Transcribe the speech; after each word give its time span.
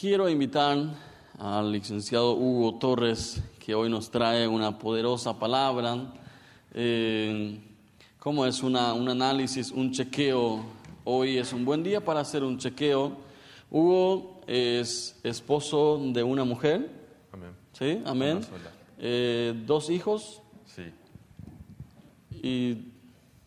Quiero 0.00 0.30
invitar 0.30 0.78
al 1.38 1.72
licenciado 1.72 2.32
Hugo 2.32 2.78
Torres, 2.78 3.42
que 3.58 3.74
hoy 3.74 3.90
nos 3.90 4.10
trae 4.10 4.48
una 4.48 4.78
poderosa 4.78 5.38
palabra. 5.38 6.14
Eh, 6.72 7.60
¿Cómo 8.18 8.46
es 8.46 8.62
una, 8.62 8.94
un 8.94 9.10
análisis, 9.10 9.70
un 9.70 9.92
chequeo? 9.92 10.64
Hoy 11.04 11.36
es 11.36 11.52
un 11.52 11.66
buen 11.66 11.82
día 11.82 12.02
para 12.02 12.20
hacer 12.20 12.42
un 12.44 12.56
chequeo. 12.56 13.12
Hugo 13.70 14.40
es 14.46 15.20
esposo 15.22 16.00
de 16.02 16.22
una 16.22 16.44
mujer. 16.44 16.90
Amén. 17.30 17.50
¿Sí? 17.78 18.00
Amén. 18.06 18.40
Eh, 18.98 19.52
dos 19.66 19.90
hijos 19.90 20.40
Sí. 20.64 20.84
y 22.42 22.86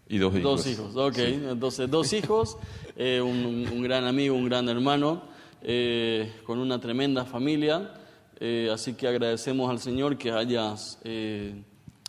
Y 0.07 0.19
dos 0.19 0.35
hijos. 0.35 0.43
Dos 0.43 0.67
hijos, 0.67 0.95
ok. 0.95 1.15
Sí. 1.15 1.39
Entonces, 1.49 1.89
dos 1.89 2.13
hijos, 2.13 2.57
eh, 2.95 3.21
un, 3.21 3.67
un 3.73 3.81
gran 3.81 4.05
amigo, 4.05 4.35
un 4.35 4.45
gran 4.45 4.69
hermano, 4.69 5.32
eh, 5.63 6.31
con 6.45 6.59
una 6.59 6.79
tremenda 6.79 7.25
familia. 7.25 7.93
Eh, 8.39 8.69
así 8.73 8.93
que 8.93 9.07
agradecemos 9.07 9.69
al 9.69 9.79
Señor 9.79 10.17
que 10.17 10.31
hayas 10.31 10.99
eh, 11.03 11.63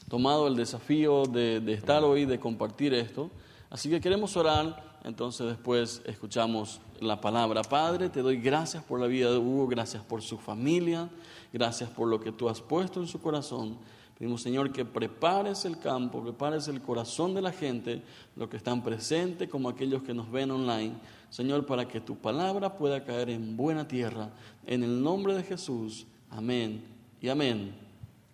tomado 0.09 0.49
el 0.49 0.57
desafío 0.57 1.25
de, 1.27 1.61
de 1.61 1.73
estar 1.75 2.03
hoy, 2.03 2.25
de 2.25 2.41
compartir 2.41 2.93
esto. 2.93 3.31
Así 3.71 3.89
que 3.89 4.01
queremos 4.01 4.37
orar, 4.37 4.99
entonces 5.05 5.47
después 5.47 6.03
escuchamos 6.07 6.81
la 7.01 7.21
palabra. 7.21 7.63
Padre, 7.63 8.09
te 8.09 8.23
doy 8.23 8.39
gracias 8.39 8.83
por 8.83 9.01
la 9.01 9.07
vida 9.07 9.31
de 9.31 9.39
Hugo, 9.39 9.69
gracias 9.69 10.03
por 10.03 10.23
su 10.23 10.39
familia, 10.39 11.09
gracias 11.53 11.91
por 11.91 12.09
lo 12.09 12.21
que 12.21 12.33
tú 12.33 12.49
has 12.49 12.61
puesto 12.61 13.01
en 13.01 13.07
su 13.07 13.21
corazón. 13.21 13.79
Pedimos, 14.19 14.43
Señor, 14.43 14.73
que 14.73 14.85
prepares 14.85 15.65
el 15.65 15.79
campo, 15.79 16.23
prepares 16.23 16.69
el 16.69 16.81
corazón 16.81 17.35
de 17.35 17.43
la 17.43 17.51
gente, 17.53 18.03
los 18.37 18.49
que 18.49 18.57
están 18.57 18.83
presentes 18.83 19.49
como 19.49 19.69
aquellos 19.69 20.03
que 20.05 20.15
nos 20.15 20.31
ven 20.31 20.53
online. 20.53 20.95
Señor, 21.31 21.67
para 21.67 21.89
que 21.89 22.01
tu 22.01 22.17
palabra 22.17 22.77
pueda 22.79 23.05
caer 23.05 23.31
en 23.31 23.57
buena 23.57 23.89
tierra. 23.89 24.31
En 24.67 24.85
el 24.85 25.03
nombre 25.03 25.35
de 25.35 25.43
Jesús. 25.43 26.07
Amén 26.31 26.85
y 27.21 27.29
amén. 27.29 27.75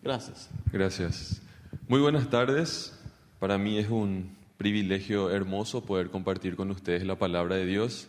Gracias. 0.03 0.51
Gracias. 0.71 1.41
Muy 1.89 2.01
buenas 2.01 2.29
tardes. 2.29 2.95
Para 3.39 3.57
mí 3.57 3.79
es 3.79 3.89
un 3.89 4.37
privilegio 4.59 5.31
hermoso 5.31 5.83
poder 5.83 6.11
compartir 6.11 6.57
con 6.57 6.71
ustedes 6.71 7.07
la 7.07 7.17
palabra 7.19 7.57
de 7.57 7.65
Dios 7.65 8.07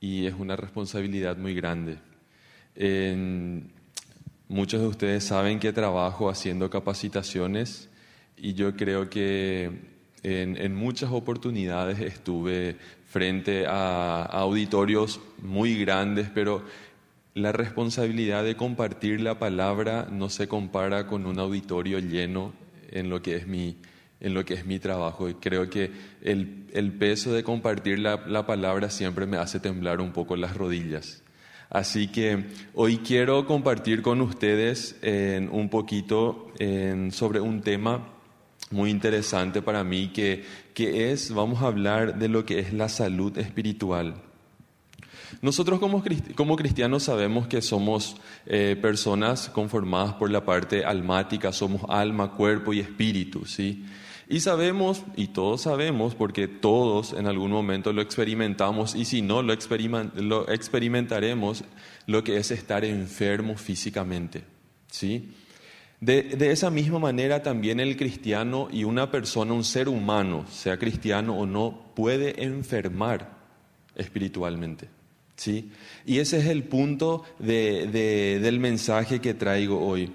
y 0.00 0.24
es 0.24 0.34
una 0.38 0.56
responsabilidad 0.56 1.36
muy 1.36 1.54
grande. 1.54 1.98
En- 2.74 3.73
muchos 4.48 4.80
de 4.80 4.86
ustedes 4.86 5.24
saben 5.24 5.58
que 5.58 5.72
trabajo 5.72 6.28
haciendo 6.28 6.70
capacitaciones 6.70 7.88
y 8.36 8.54
yo 8.54 8.76
creo 8.76 9.08
que 9.08 9.70
en, 10.22 10.56
en 10.56 10.74
muchas 10.74 11.10
oportunidades 11.12 12.00
estuve 12.00 12.76
frente 13.14 13.66
a, 13.66 14.24
auditorios 14.24 15.20
muy 15.40 15.78
grandes, 15.78 16.28
pero 16.34 16.64
la 17.34 17.52
responsabilidad 17.52 18.44
de 18.44 18.56
compartir 18.56 19.20
la 19.20 19.38
palabra 19.38 20.08
no 20.10 20.28
se 20.28 20.48
compara 20.48 21.06
con 21.06 21.26
un 21.26 21.38
auditorio 21.38 21.98
lleno 21.98 22.52
en 22.90 23.10
lo 23.10 23.22
que 23.22 23.36
es 23.36 23.46
mi, 23.46 23.76
en 24.20 24.34
lo 24.34 24.44
que 24.44 24.54
es 24.54 24.66
mi 24.66 24.78
trabajo. 24.78 25.28
Y 25.28 25.34
creo 25.34 25.68
que 25.68 25.90
el, 26.22 26.66
el 26.72 26.92
peso 26.92 27.32
de 27.32 27.42
compartir 27.42 27.98
la, 27.98 28.24
la 28.26 28.46
palabra 28.46 28.88
siempre 28.88 29.26
me 29.26 29.36
hace 29.36 29.60
temblar 29.60 30.00
un 30.00 30.12
poco 30.12 30.36
las 30.36 30.56
rodillas. 30.56 31.23
Así 31.74 32.06
que 32.06 32.44
hoy 32.74 32.98
quiero 32.98 33.46
compartir 33.46 34.00
con 34.00 34.20
ustedes 34.20 34.94
en 35.02 35.48
un 35.50 35.68
poquito 35.68 36.52
en- 36.60 37.10
sobre 37.10 37.40
un 37.40 37.62
tema 37.62 38.10
muy 38.70 38.90
interesante 38.90 39.60
para 39.60 39.82
mí 39.82 40.12
que, 40.12 40.44
que 40.72 41.10
es, 41.10 41.34
vamos 41.34 41.62
a 41.62 41.66
hablar 41.66 42.16
de 42.16 42.28
lo 42.28 42.44
que 42.46 42.60
es 42.60 42.72
la 42.72 42.88
salud 42.88 43.36
espiritual. 43.38 44.14
Nosotros 45.42 45.80
como, 45.80 46.04
como 46.36 46.54
cristianos 46.54 47.02
sabemos 47.02 47.48
que 47.48 47.60
somos 47.60 48.18
eh, 48.46 48.76
personas 48.80 49.48
conformadas 49.48 50.14
por 50.14 50.30
la 50.30 50.44
parte 50.44 50.84
almática, 50.84 51.52
somos 51.52 51.82
alma, 51.88 52.36
cuerpo 52.36 52.72
y 52.72 52.78
espíritu, 52.78 53.46
¿sí? 53.46 53.84
Y 54.28 54.40
sabemos, 54.40 55.02
y 55.16 55.28
todos 55.28 55.62
sabemos, 55.62 56.14
porque 56.14 56.48
todos 56.48 57.12
en 57.12 57.26
algún 57.26 57.50
momento 57.50 57.92
lo 57.92 58.00
experimentamos, 58.02 58.94
y 58.94 59.04
si 59.04 59.20
no, 59.22 59.42
lo, 59.42 59.52
experimen- 59.52 60.12
lo 60.14 60.48
experimentaremos, 60.50 61.64
lo 62.06 62.24
que 62.24 62.38
es 62.38 62.50
estar 62.50 62.84
enfermo 62.84 63.56
físicamente, 63.56 64.44
¿sí? 64.90 65.30
De, 66.00 66.22
de 66.22 66.50
esa 66.52 66.70
misma 66.70 66.98
manera 66.98 67.42
también 67.42 67.80
el 67.80 67.96
cristiano 67.96 68.68
y 68.70 68.84
una 68.84 69.10
persona, 69.10 69.52
un 69.54 69.64
ser 69.64 69.88
humano, 69.88 70.44
sea 70.50 70.78
cristiano 70.78 71.36
o 71.38 71.46
no, 71.46 71.92
puede 71.94 72.42
enfermar 72.44 73.30
espiritualmente. 73.96 74.88
¿sí? 75.36 75.70
Y 76.06 76.18
ese 76.18 76.38
es 76.38 76.46
el 76.46 76.62
punto 76.64 77.24
de- 77.38 77.86
de- 77.86 78.38
del 78.40 78.60
mensaje 78.60 79.20
que 79.20 79.34
traigo 79.34 79.84
hoy. 79.84 80.12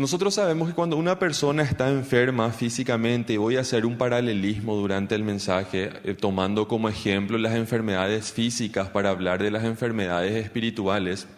Nosotros 0.00 0.32
sabemos 0.32 0.70
que 0.70 0.74
cuando 0.74 0.96
una 0.96 1.18
persona 1.18 1.62
está 1.62 1.90
enferma 1.90 2.50
físicamente, 2.52 3.34
y 3.34 3.36
voy 3.36 3.56
a 3.56 3.60
hacer 3.60 3.84
un 3.84 3.98
paralelismo 3.98 4.74
durante 4.74 5.14
el 5.14 5.22
mensaje, 5.24 5.90
eh, 6.04 6.14
tomando 6.14 6.66
como 6.66 6.88
ejemplo 6.88 7.36
las 7.36 7.54
enfermedades 7.54 8.32
físicas 8.32 8.88
para 8.88 9.10
hablar 9.10 9.42
de 9.42 9.50
las 9.50 9.62
enfermedades 9.62 10.42
espirituales, 10.42 11.28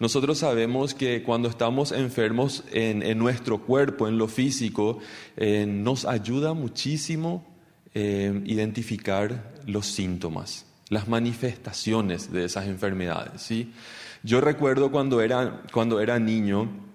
nosotros 0.00 0.38
sabemos 0.38 0.94
que 0.94 1.22
cuando 1.22 1.50
estamos 1.50 1.92
enfermos 1.92 2.64
en, 2.72 3.02
en 3.02 3.18
nuestro 3.18 3.58
cuerpo, 3.58 4.08
en 4.08 4.16
lo 4.16 4.28
físico, 4.28 5.00
eh, 5.36 5.66
nos 5.68 6.06
ayuda 6.06 6.54
muchísimo 6.54 7.46
eh, 7.92 8.44
identificar 8.46 9.52
los 9.66 9.84
síntomas, 9.84 10.64
las 10.88 11.06
manifestaciones 11.06 12.32
de 12.32 12.46
esas 12.46 12.66
enfermedades. 12.66 13.42
¿sí? 13.42 13.74
Yo 14.22 14.40
recuerdo 14.40 14.90
cuando 14.90 15.20
era, 15.20 15.64
cuando 15.70 16.00
era 16.00 16.18
niño, 16.18 16.87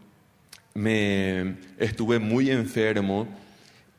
me 0.74 1.56
estuve 1.78 2.20
muy 2.20 2.50
enfermo 2.50 3.28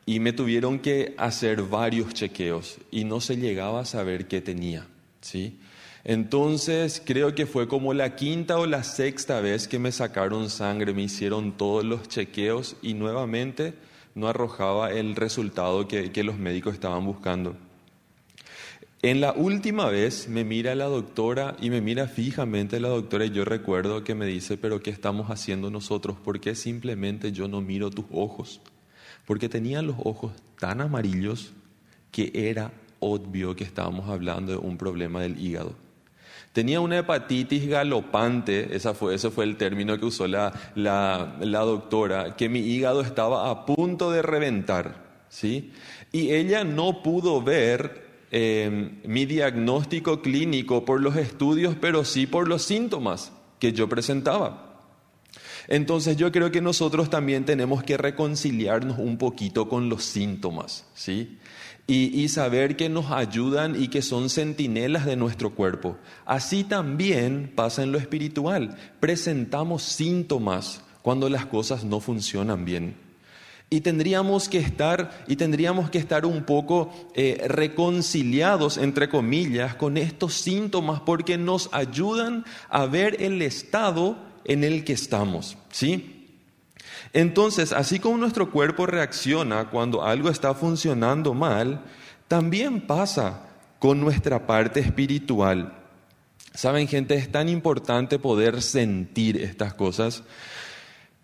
y 0.05 0.19
me 0.19 0.33
tuvieron 0.33 0.79
que 0.79 1.15
hacer 1.17 1.63
varios 1.63 2.13
chequeos 2.13 2.77
y 2.91 3.05
no 3.05 3.21
se 3.21 3.37
llegaba 3.37 3.81
a 3.81 3.85
saber 3.85 4.27
qué 4.27 4.41
tenía, 4.41 4.85
¿sí? 5.21 5.59
Entonces 6.03 7.01
creo 7.03 7.33
que 7.33 7.47
fue 7.47 7.67
como 7.67 7.93
la 7.95 8.15
quinta 8.15 8.59
o 8.59 8.67
la 8.67 8.83
sexta 8.83 9.41
vez 9.41 9.67
que 9.67 9.79
me 9.79 9.91
sacaron 9.91 10.51
sangre, 10.51 10.93
me 10.93 11.01
hicieron 11.01 11.57
todos 11.57 11.83
los 11.83 12.07
chequeos 12.07 12.75
y 12.83 12.93
nuevamente 12.93 13.73
no 14.13 14.27
arrojaba 14.27 14.91
el 14.91 15.15
resultado 15.15 15.87
que, 15.87 16.11
que 16.11 16.23
los 16.23 16.37
médicos 16.37 16.75
estaban 16.75 17.03
buscando. 17.03 17.57
En 19.05 19.21
la 19.21 19.33
última 19.33 19.87
vez 19.91 20.27
me 20.29 20.43
mira 20.43 20.73
la 20.73 20.85
doctora 20.85 21.55
y 21.61 21.69
me 21.69 21.79
mira 21.79 22.07
fijamente 22.07 22.79
la 22.79 22.87
doctora 22.87 23.25
y 23.25 23.29
yo 23.29 23.45
recuerdo 23.45 24.03
que 24.03 24.15
me 24.15 24.25
dice, 24.25 24.57
pero 24.57 24.81
¿qué 24.81 24.89
estamos 24.89 25.29
haciendo 25.29 25.69
nosotros? 25.69 26.17
¿Por 26.17 26.39
qué 26.39 26.55
simplemente 26.55 27.31
yo 27.31 27.47
no 27.47 27.61
miro 27.61 27.91
tus 27.91 28.05
ojos? 28.11 28.61
Porque 29.27 29.47
tenían 29.47 29.85
los 29.85 29.97
ojos 30.03 30.31
tan 30.57 30.81
amarillos 30.81 31.53
que 32.09 32.31
era 32.33 32.71
obvio 32.99 33.55
que 33.55 33.63
estábamos 33.63 34.09
hablando 34.09 34.53
de 34.53 34.57
un 34.57 34.75
problema 34.75 35.21
del 35.21 35.39
hígado. 35.39 35.75
Tenía 36.51 36.81
una 36.81 36.97
hepatitis 36.97 37.67
galopante, 37.67 38.75
esa 38.75 38.95
fue, 38.95 39.13
ese 39.13 39.29
fue 39.29 39.43
el 39.43 39.55
término 39.55 39.99
que 39.99 40.05
usó 40.07 40.27
la, 40.27 40.51
la 40.73 41.59
doctora, 41.59 42.35
que 42.35 42.49
mi 42.49 42.61
hígado 42.61 43.01
estaba 43.01 43.51
a 43.51 43.67
punto 43.67 44.09
de 44.09 44.23
reventar, 44.23 45.25
¿sí? 45.29 45.71
Y 46.11 46.31
ella 46.31 46.63
no 46.63 47.03
pudo 47.03 47.43
ver 47.43 48.04
eh, 48.37 48.99
mi 49.05 49.25
diagnóstico 49.25 50.21
clínico 50.21 50.83
por 50.83 50.99
los 50.99 51.15
estudios, 51.15 51.73
pero 51.79 52.03
sí 52.03 52.27
por 52.27 52.49
los 52.49 52.63
síntomas 52.63 53.31
que 53.59 53.71
yo 53.71 53.87
presentaba. 53.87 54.81
Entonces 55.69 56.17
yo 56.17 56.33
creo 56.33 56.51
que 56.51 56.59
nosotros 56.59 57.09
también 57.09 57.45
tenemos 57.45 57.81
que 57.81 57.95
reconciliarnos 57.95 58.99
un 58.99 59.17
poquito 59.17 59.69
con 59.69 59.87
los 59.87 60.03
síntomas, 60.03 60.85
¿sí? 60.95 61.39
Y, 61.87 62.07
y 62.07 62.27
saber 62.27 62.75
que 62.75 62.89
nos 62.89 63.09
ayudan 63.09 63.81
y 63.81 63.87
que 63.87 64.01
son 64.01 64.29
centinelas 64.29 65.05
de 65.05 65.15
nuestro 65.15 65.55
cuerpo. 65.55 65.97
Así 66.25 66.65
también 66.65 67.53
pasa 67.55 67.83
en 67.83 67.93
lo 67.93 67.97
espiritual. 67.97 68.75
Presentamos 68.99 69.81
síntomas 69.81 70.83
cuando 71.01 71.29
las 71.29 71.45
cosas 71.45 71.85
no 71.85 72.01
funcionan 72.01 72.65
bien. 72.65 73.04
Y 73.69 73.81
tendríamos 73.81 74.47
que 74.47 74.59
estar, 74.59 75.25
y 75.27 75.35
tendríamos 75.35 75.89
que 75.89 75.97
estar 75.97 76.25
un 76.25 76.43
poco 76.43 76.91
eh, 77.15 77.45
reconciliados, 77.47 78.77
entre 78.77 79.09
comillas, 79.09 79.75
con 79.75 79.97
estos 79.97 80.35
síntomas 80.35 81.01
porque 81.01 81.37
nos 81.37 81.69
ayudan 81.71 82.45
a 82.69 82.85
ver 82.85 83.21
el 83.21 83.41
estado 83.41 84.17
en 84.45 84.63
el 84.63 84.83
que 84.83 84.93
estamos, 84.93 85.57
¿sí? 85.71 86.15
Entonces, 87.11 87.71
así 87.71 87.99
como 87.99 88.17
nuestro 88.17 88.51
cuerpo 88.51 88.85
reacciona 88.85 89.69
cuando 89.69 90.03
algo 90.03 90.29
está 90.29 90.53
funcionando 90.53 91.33
mal, 91.33 91.81
también 92.27 92.81
pasa 92.81 93.47
con 93.79 93.99
nuestra 93.99 94.45
parte 94.45 94.79
espiritual. 94.79 95.73
Saben, 96.53 96.87
gente, 96.87 97.15
es 97.15 97.31
tan 97.31 97.49
importante 97.49 98.19
poder 98.19 98.61
sentir 98.61 99.37
estas 99.37 99.73
cosas. 99.73 100.23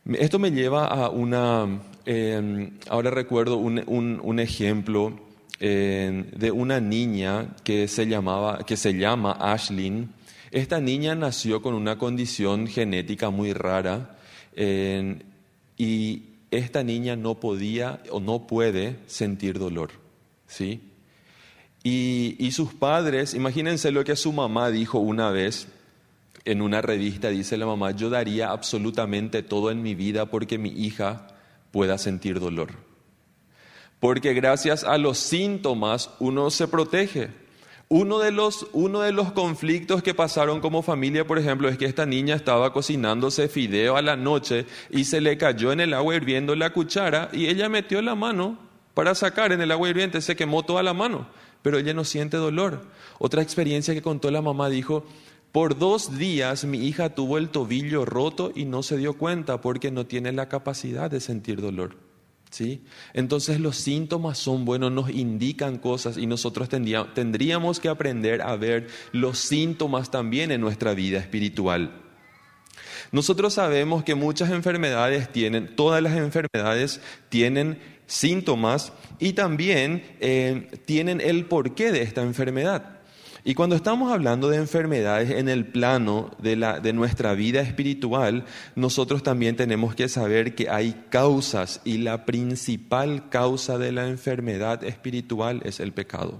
Esto 0.05 0.39
me 0.39 0.51
lleva 0.51 0.87
a 0.87 1.09
una, 1.09 1.79
eh, 2.05 2.71
ahora 2.89 3.11
recuerdo 3.11 3.57
un, 3.57 3.83
un- 3.87 4.39
ejemplo 4.39 5.19
eh, 5.59 6.25
de 6.35 6.51
una 6.51 6.79
niña 6.79 7.55
que 7.63 7.87
se 7.87 8.07
llamaba, 8.07 8.59
que 8.65 8.77
se 8.77 8.93
llama 8.93 9.33
Ashlyn. 9.33 10.09
Esta 10.49 10.79
niña 10.81 11.13
nació 11.15 11.61
con 11.61 11.75
una 11.75 11.97
condición 11.97 12.67
genética 12.67 13.29
muy 13.29 13.53
rara 13.53 14.17
y 15.77 16.23
esta 16.49 16.83
niña 16.83 17.15
no 17.15 17.35
podía 17.35 18.01
o 18.09 18.19
no 18.19 18.47
puede 18.47 18.97
sentir 19.07 19.59
dolor. 19.59 19.91
¿sí? 20.47 20.81
Y, 21.83 22.35
y 22.39 22.51
sus 22.51 22.73
padres, 22.73 23.33
imagínense 23.33 23.91
lo 23.91 24.03
que 24.03 24.15
su 24.15 24.33
mamá 24.33 24.69
dijo 24.71 24.99
una 24.99 25.29
vez 25.29 25.67
en 26.45 26.61
una 26.61 26.81
revista, 26.81 27.29
dice 27.29 27.57
la 27.57 27.65
mamá, 27.65 27.91
yo 27.91 28.09
daría 28.09 28.51
absolutamente 28.51 29.43
todo 29.43 29.71
en 29.71 29.81
mi 29.81 29.95
vida 29.95 30.25
porque 30.25 30.57
mi 30.57 30.69
hija 30.69 31.27
pueda 31.71 31.97
sentir 31.97 32.39
dolor. 32.39 32.71
Porque 33.99 34.33
gracias 34.33 34.83
a 34.83 34.97
los 34.97 35.19
síntomas 35.19 36.09
uno 36.19 36.49
se 36.49 36.67
protege. 36.67 37.29
Uno 37.87 38.19
de, 38.19 38.31
los, 38.31 38.67
uno 38.71 39.01
de 39.01 39.11
los 39.11 39.33
conflictos 39.33 40.01
que 40.01 40.13
pasaron 40.13 40.61
como 40.61 40.81
familia, 40.81 41.27
por 41.27 41.37
ejemplo, 41.37 41.67
es 41.67 41.77
que 41.77 41.85
esta 41.85 42.05
niña 42.05 42.35
estaba 42.35 42.71
cocinándose 42.71 43.49
fideo 43.49 43.97
a 43.97 44.01
la 44.01 44.15
noche 44.15 44.65
y 44.89 45.03
se 45.03 45.19
le 45.19 45.37
cayó 45.37 45.73
en 45.73 45.81
el 45.81 45.93
agua 45.93 46.15
hirviendo 46.15 46.55
la 46.55 46.71
cuchara 46.71 47.29
y 47.33 47.47
ella 47.47 47.67
metió 47.67 48.01
la 48.01 48.15
mano 48.15 48.57
para 48.93 49.13
sacar 49.13 49.51
en 49.51 49.61
el 49.61 49.71
agua 49.71 49.89
hirviente, 49.89 50.21
se 50.21 50.37
quemó 50.37 50.63
toda 50.63 50.83
la 50.83 50.93
mano, 50.93 51.27
pero 51.61 51.77
ella 51.77 51.93
no 51.93 52.05
siente 52.05 52.37
dolor. 52.37 52.81
Otra 53.19 53.41
experiencia 53.41 53.93
que 53.93 54.01
contó 54.01 54.31
la 54.31 54.41
mamá 54.41 54.69
dijo, 54.69 55.05
por 55.51 55.77
dos 55.77 56.17
días 56.17 56.63
mi 56.63 56.87
hija 56.87 57.13
tuvo 57.13 57.37
el 57.37 57.49
tobillo 57.49 58.05
roto 58.05 58.51
y 58.55 58.65
no 58.65 58.83
se 58.83 58.97
dio 58.97 59.13
cuenta 59.13 59.61
porque 59.61 59.91
no 59.91 60.05
tiene 60.05 60.31
la 60.31 60.47
capacidad 60.47 61.11
de 61.11 61.19
sentir 61.19 61.61
dolor. 61.61 61.97
¿Sí? 62.49 62.83
Entonces 63.13 63.61
los 63.61 63.77
síntomas 63.77 64.37
son 64.37 64.65
buenos, 64.65 64.91
nos 64.91 65.09
indican 65.09 65.77
cosas 65.77 66.17
y 66.17 66.27
nosotros 66.27 66.67
tendríamos 66.67 67.79
que 67.79 67.87
aprender 67.87 68.41
a 68.41 68.57
ver 68.57 68.87
los 69.13 69.39
síntomas 69.39 70.11
también 70.11 70.51
en 70.51 70.59
nuestra 70.59 70.93
vida 70.93 71.19
espiritual. 71.19 72.01
Nosotros 73.13 73.53
sabemos 73.53 74.03
que 74.03 74.15
muchas 74.15 74.51
enfermedades 74.51 75.31
tienen, 75.31 75.75
todas 75.77 76.03
las 76.03 76.17
enfermedades 76.17 76.99
tienen 77.29 77.79
síntomas 78.05 78.91
y 79.17 79.33
también 79.33 80.03
eh, 80.19 80.69
tienen 80.85 81.21
el 81.21 81.45
porqué 81.45 81.91
de 81.93 82.01
esta 82.01 82.21
enfermedad. 82.21 83.00
Y 83.43 83.55
cuando 83.55 83.75
estamos 83.75 84.11
hablando 84.11 84.49
de 84.49 84.57
enfermedades 84.57 85.31
en 85.31 85.49
el 85.49 85.65
plano 85.65 86.29
de, 86.37 86.55
la, 86.55 86.79
de 86.79 86.93
nuestra 86.93 87.33
vida 87.33 87.61
espiritual, 87.61 88.45
nosotros 88.75 89.23
también 89.23 89.55
tenemos 89.55 89.95
que 89.95 90.09
saber 90.09 90.53
que 90.53 90.69
hay 90.69 91.05
causas 91.09 91.81
y 91.83 91.97
la 91.97 92.25
principal 92.25 93.29
causa 93.29 93.79
de 93.79 93.91
la 93.91 94.07
enfermedad 94.07 94.83
espiritual 94.83 95.61
es 95.65 95.79
el 95.79 95.91
pecado. 95.91 96.39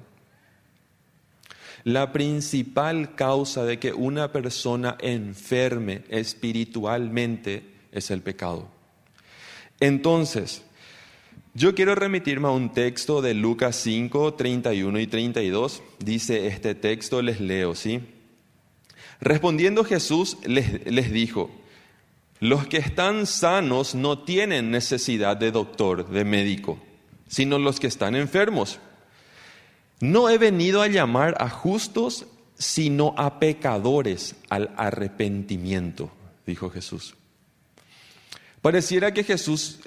La 1.84 2.12
principal 2.12 3.16
causa 3.16 3.66
de 3.66 3.80
que 3.80 3.94
una 3.94 4.32
persona 4.32 4.96
enferme 5.00 6.04
espiritualmente 6.10 7.64
es 7.92 8.12
el 8.12 8.22
pecado. 8.22 8.68
Entonces, 9.80 10.64
yo 11.54 11.76
quiero 11.76 11.96
remitirme 11.96 12.48
a 12.48 12.52
un 12.52 12.72
texto 12.72 13.22
de 13.22 13.34
Lucas 13.34 13.76
5, 13.78 14.36
31 14.36 15.00
y 15.00 15.08
32. 15.08 15.84
Dice 16.00 16.48
este 16.48 16.76
texto, 16.76 17.22
les 17.22 17.42
leo, 17.42 17.76
¿sí? 17.76 18.00
Respondiendo 19.20 19.84
Jesús 19.84 20.38
les, 20.46 20.86
les 20.86 21.12
dijo, 21.12 21.52
los 22.40 22.66
que 22.68 22.78
están 22.78 23.28
sanos 23.28 23.96
no 23.96 24.20
tienen 24.20 24.72
necesidad 24.72 25.38
de 25.38 25.52
doctor, 25.52 26.10
de 26.10 26.26
médico, 26.26 26.80
sino 27.28 27.60
los 27.60 27.80
que 27.80 27.88
están 27.88 28.16
enfermos. 28.16 28.80
No 30.00 30.30
he 30.30 30.38
venido 30.38 30.82
a 30.82 30.88
llamar 30.88 31.36
a 31.40 31.50
justos, 31.50 32.26
sino 32.58 33.14
a 33.18 33.40
pecadores 33.40 34.36
al 34.50 34.74
arrepentimiento, 34.78 36.12
dijo 36.48 36.70
Jesús. 36.70 37.16
Pareciera 38.62 39.12
que 39.12 39.24
Jesús 39.24 39.80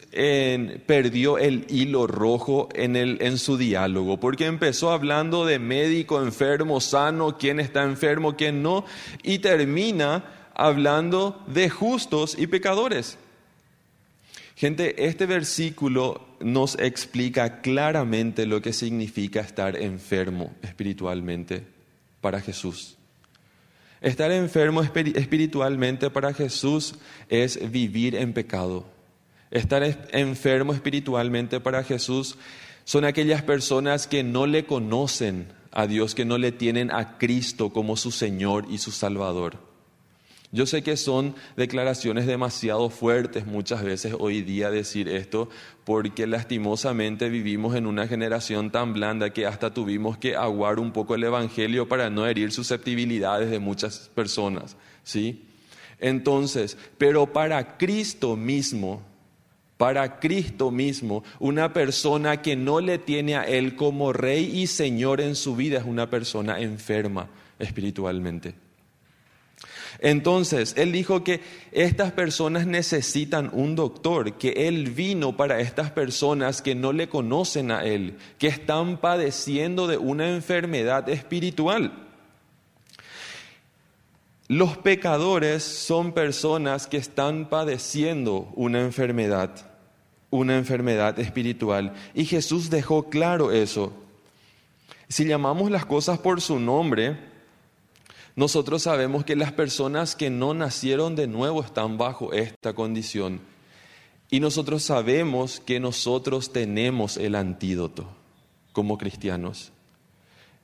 perdió 0.86 1.38
el 1.38 1.64
hilo 1.68 2.08
rojo 2.08 2.68
en, 2.74 2.96
el, 2.96 3.18
en 3.20 3.38
su 3.38 3.56
diálogo, 3.56 4.18
porque 4.18 4.46
empezó 4.46 4.90
hablando 4.90 5.46
de 5.46 5.60
médico, 5.60 6.20
enfermo, 6.20 6.80
sano, 6.80 7.38
quién 7.38 7.60
está 7.60 7.84
enfermo, 7.84 8.36
quién 8.36 8.62
no, 8.62 8.84
y 9.22 9.38
termina 9.38 10.50
hablando 10.54 11.42
de 11.46 11.70
justos 11.70 12.36
y 12.36 12.48
pecadores. 12.48 13.16
Gente, 14.56 15.06
este 15.06 15.26
versículo 15.26 16.26
nos 16.40 16.78
explica 16.78 17.60
claramente 17.60 18.46
lo 18.46 18.60
que 18.62 18.72
significa 18.72 19.40
estar 19.40 19.76
enfermo 19.76 20.52
espiritualmente 20.62 21.64
para 22.20 22.40
Jesús. 22.40 22.96
Estar 24.04 24.30
enfermo 24.32 24.82
espiritualmente 24.82 26.10
para 26.10 26.34
Jesús 26.34 26.94
es 27.30 27.70
vivir 27.70 28.14
en 28.16 28.34
pecado. 28.34 28.84
Estar 29.50 29.82
enfermo 30.12 30.74
espiritualmente 30.74 31.58
para 31.58 31.82
Jesús 31.82 32.36
son 32.84 33.06
aquellas 33.06 33.40
personas 33.40 34.06
que 34.06 34.22
no 34.22 34.44
le 34.44 34.66
conocen 34.66 35.48
a 35.72 35.86
Dios, 35.86 36.14
que 36.14 36.26
no 36.26 36.36
le 36.36 36.52
tienen 36.52 36.92
a 36.92 37.16
Cristo 37.16 37.72
como 37.72 37.96
su 37.96 38.10
Señor 38.10 38.66
y 38.68 38.76
su 38.76 38.90
Salvador. 38.90 39.56
Yo 40.54 40.66
sé 40.66 40.84
que 40.84 40.96
son 40.96 41.34
declaraciones 41.56 42.28
demasiado 42.28 42.88
fuertes 42.88 43.44
muchas 43.44 43.82
veces 43.82 44.14
hoy 44.16 44.42
día 44.42 44.70
decir 44.70 45.08
esto, 45.08 45.48
porque 45.82 46.28
lastimosamente 46.28 47.28
vivimos 47.28 47.74
en 47.74 47.88
una 47.88 48.06
generación 48.06 48.70
tan 48.70 48.92
blanda 48.92 49.30
que 49.30 49.46
hasta 49.46 49.74
tuvimos 49.74 50.16
que 50.16 50.36
aguar 50.36 50.78
un 50.78 50.92
poco 50.92 51.16
el 51.16 51.24
Evangelio 51.24 51.88
para 51.88 52.08
no 52.08 52.24
herir 52.24 52.52
susceptibilidades 52.52 53.50
de 53.50 53.58
muchas 53.58 54.12
personas. 54.14 54.76
¿sí? 55.02 55.42
Entonces, 55.98 56.78
pero 56.98 57.32
para 57.32 57.76
Cristo 57.76 58.36
mismo, 58.36 59.02
para 59.76 60.20
Cristo 60.20 60.70
mismo, 60.70 61.24
una 61.40 61.72
persona 61.72 62.42
que 62.42 62.54
no 62.54 62.78
le 62.78 62.98
tiene 62.98 63.34
a 63.34 63.42
Él 63.42 63.74
como 63.74 64.12
Rey 64.12 64.60
y 64.60 64.68
Señor 64.68 65.20
en 65.20 65.34
su 65.34 65.56
vida 65.56 65.78
es 65.78 65.84
una 65.84 66.08
persona 66.08 66.60
enferma 66.60 67.28
espiritualmente. 67.58 68.63
Entonces, 70.04 70.74
él 70.76 70.92
dijo 70.92 71.24
que 71.24 71.40
estas 71.72 72.12
personas 72.12 72.66
necesitan 72.66 73.48
un 73.54 73.74
doctor, 73.74 74.34
que 74.34 74.68
él 74.68 74.90
vino 74.90 75.34
para 75.34 75.60
estas 75.60 75.90
personas 75.92 76.60
que 76.60 76.74
no 76.74 76.92
le 76.92 77.08
conocen 77.08 77.70
a 77.70 77.84
él, 77.84 78.18
que 78.38 78.48
están 78.48 78.98
padeciendo 78.98 79.86
de 79.86 79.96
una 79.96 80.28
enfermedad 80.28 81.08
espiritual. 81.08 81.90
Los 84.46 84.76
pecadores 84.76 85.62
son 85.62 86.12
personas 86.12 86.86
que 86.86 86.98
están 86.98 87.48
padeciendo 87.48 88.52
una 88.56 88.82
enfermedad, 88.82 89.72
una 90.28 90.58
enfermedad 90.58 91.18
espiritual. 91.18 91.94
Y 92.12 92.26
Jesús 92.26 92.68
dejó 92.68 93.08
claro 93.08 93.52
eso. 93.52 93.94
Si 95.08 95.24
llamamos 95.24 95.70
las 95.70 95.86
cosas 95.86 96.18
por 96.18 96.42
su 96.42 96.60
nombre, 96.60 97.32
nosotros 98.36 98.82
sabemos 98.82 99.24
que 99.24 99.36
las 99.36 99.52
personas 99.52 100.16
que 100.16 100.28
no 100.28 100.54
nacieron 100.54 101.14
de 101.14 101.28
nuevo 101.28 101.62
están 101.62 101.98
bajo 101.98 102.32
esta 102.32 102.72
condición. 102.72 103.40
Y 104.28 104.40
nosotros 104.40 104.82
sabemos 104.82 105.60
que 105.60 105.78
nosotros 105.78 106.52
tenemos 106.52 107.16
el 107.16 107.36
antídoto 107.36 108.08
como 108.72 108.98
cristianos. 108.98 109.70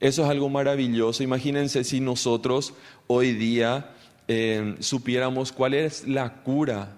Eso 0.00 0.25
es 0.25 0.31
algo 0.31 0.49
maravilloso. 0.49 1.23
Imagínense 1.23 1.85
si 1.85 2.00
nosotros 2.00 2.75
hoy 3.07 3.35
día 3.35 3.95
eh, 4.27 4.75
supiéramos 4.81 5.53
cuál 5.53 5.75
es 5.75 6.09
la 6.09 6.43
cura 6.43 6.97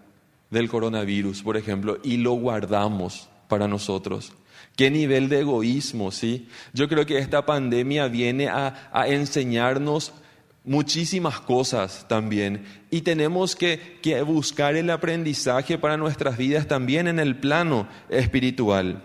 del 0.51 0.71
coronavirus, 0.71 1.43
por 1.43 1.57
ejemplo, 1.57 1.99
y 2.03 2.19
lo 2.19 2.33
guardamos 2.33 3.29
para 3.49 3.69
nosotros. 3.69 4.33
Qué 4.77 4.91
nivel 4.91 5.29
de 5.29 5.41
egoísmo, 5.41 6.11
¿sí? 6.13 6.49
Yo 6.73 6.89
creo 6.89 7.05
que 7.05 7.19
esta 7.19 7.45
pandemia 7.45 8.09
viene 8.09 8.49
a, 8.49 8.89
a 8.93 9.09
enseñarnos 9.09 10.15
muchísimas 10.65 11.41
cosas 11.41 12.07
también 12.09 12.65
y 12.91 13.01
tenemos 13.01 13.57
que, 13.57 13.99
buscar 14.27 14.77
el 14.77 14.91
aprendizaje 14.91 15.79
para 15.79 15.97
nuestras 15.97 16.37
vidas 16.37 16.69
también 16.69 17.09
en 17.09 17.19
el 17.19 17.37
plano 17.37 17.89
espiritual. 18.09 19.03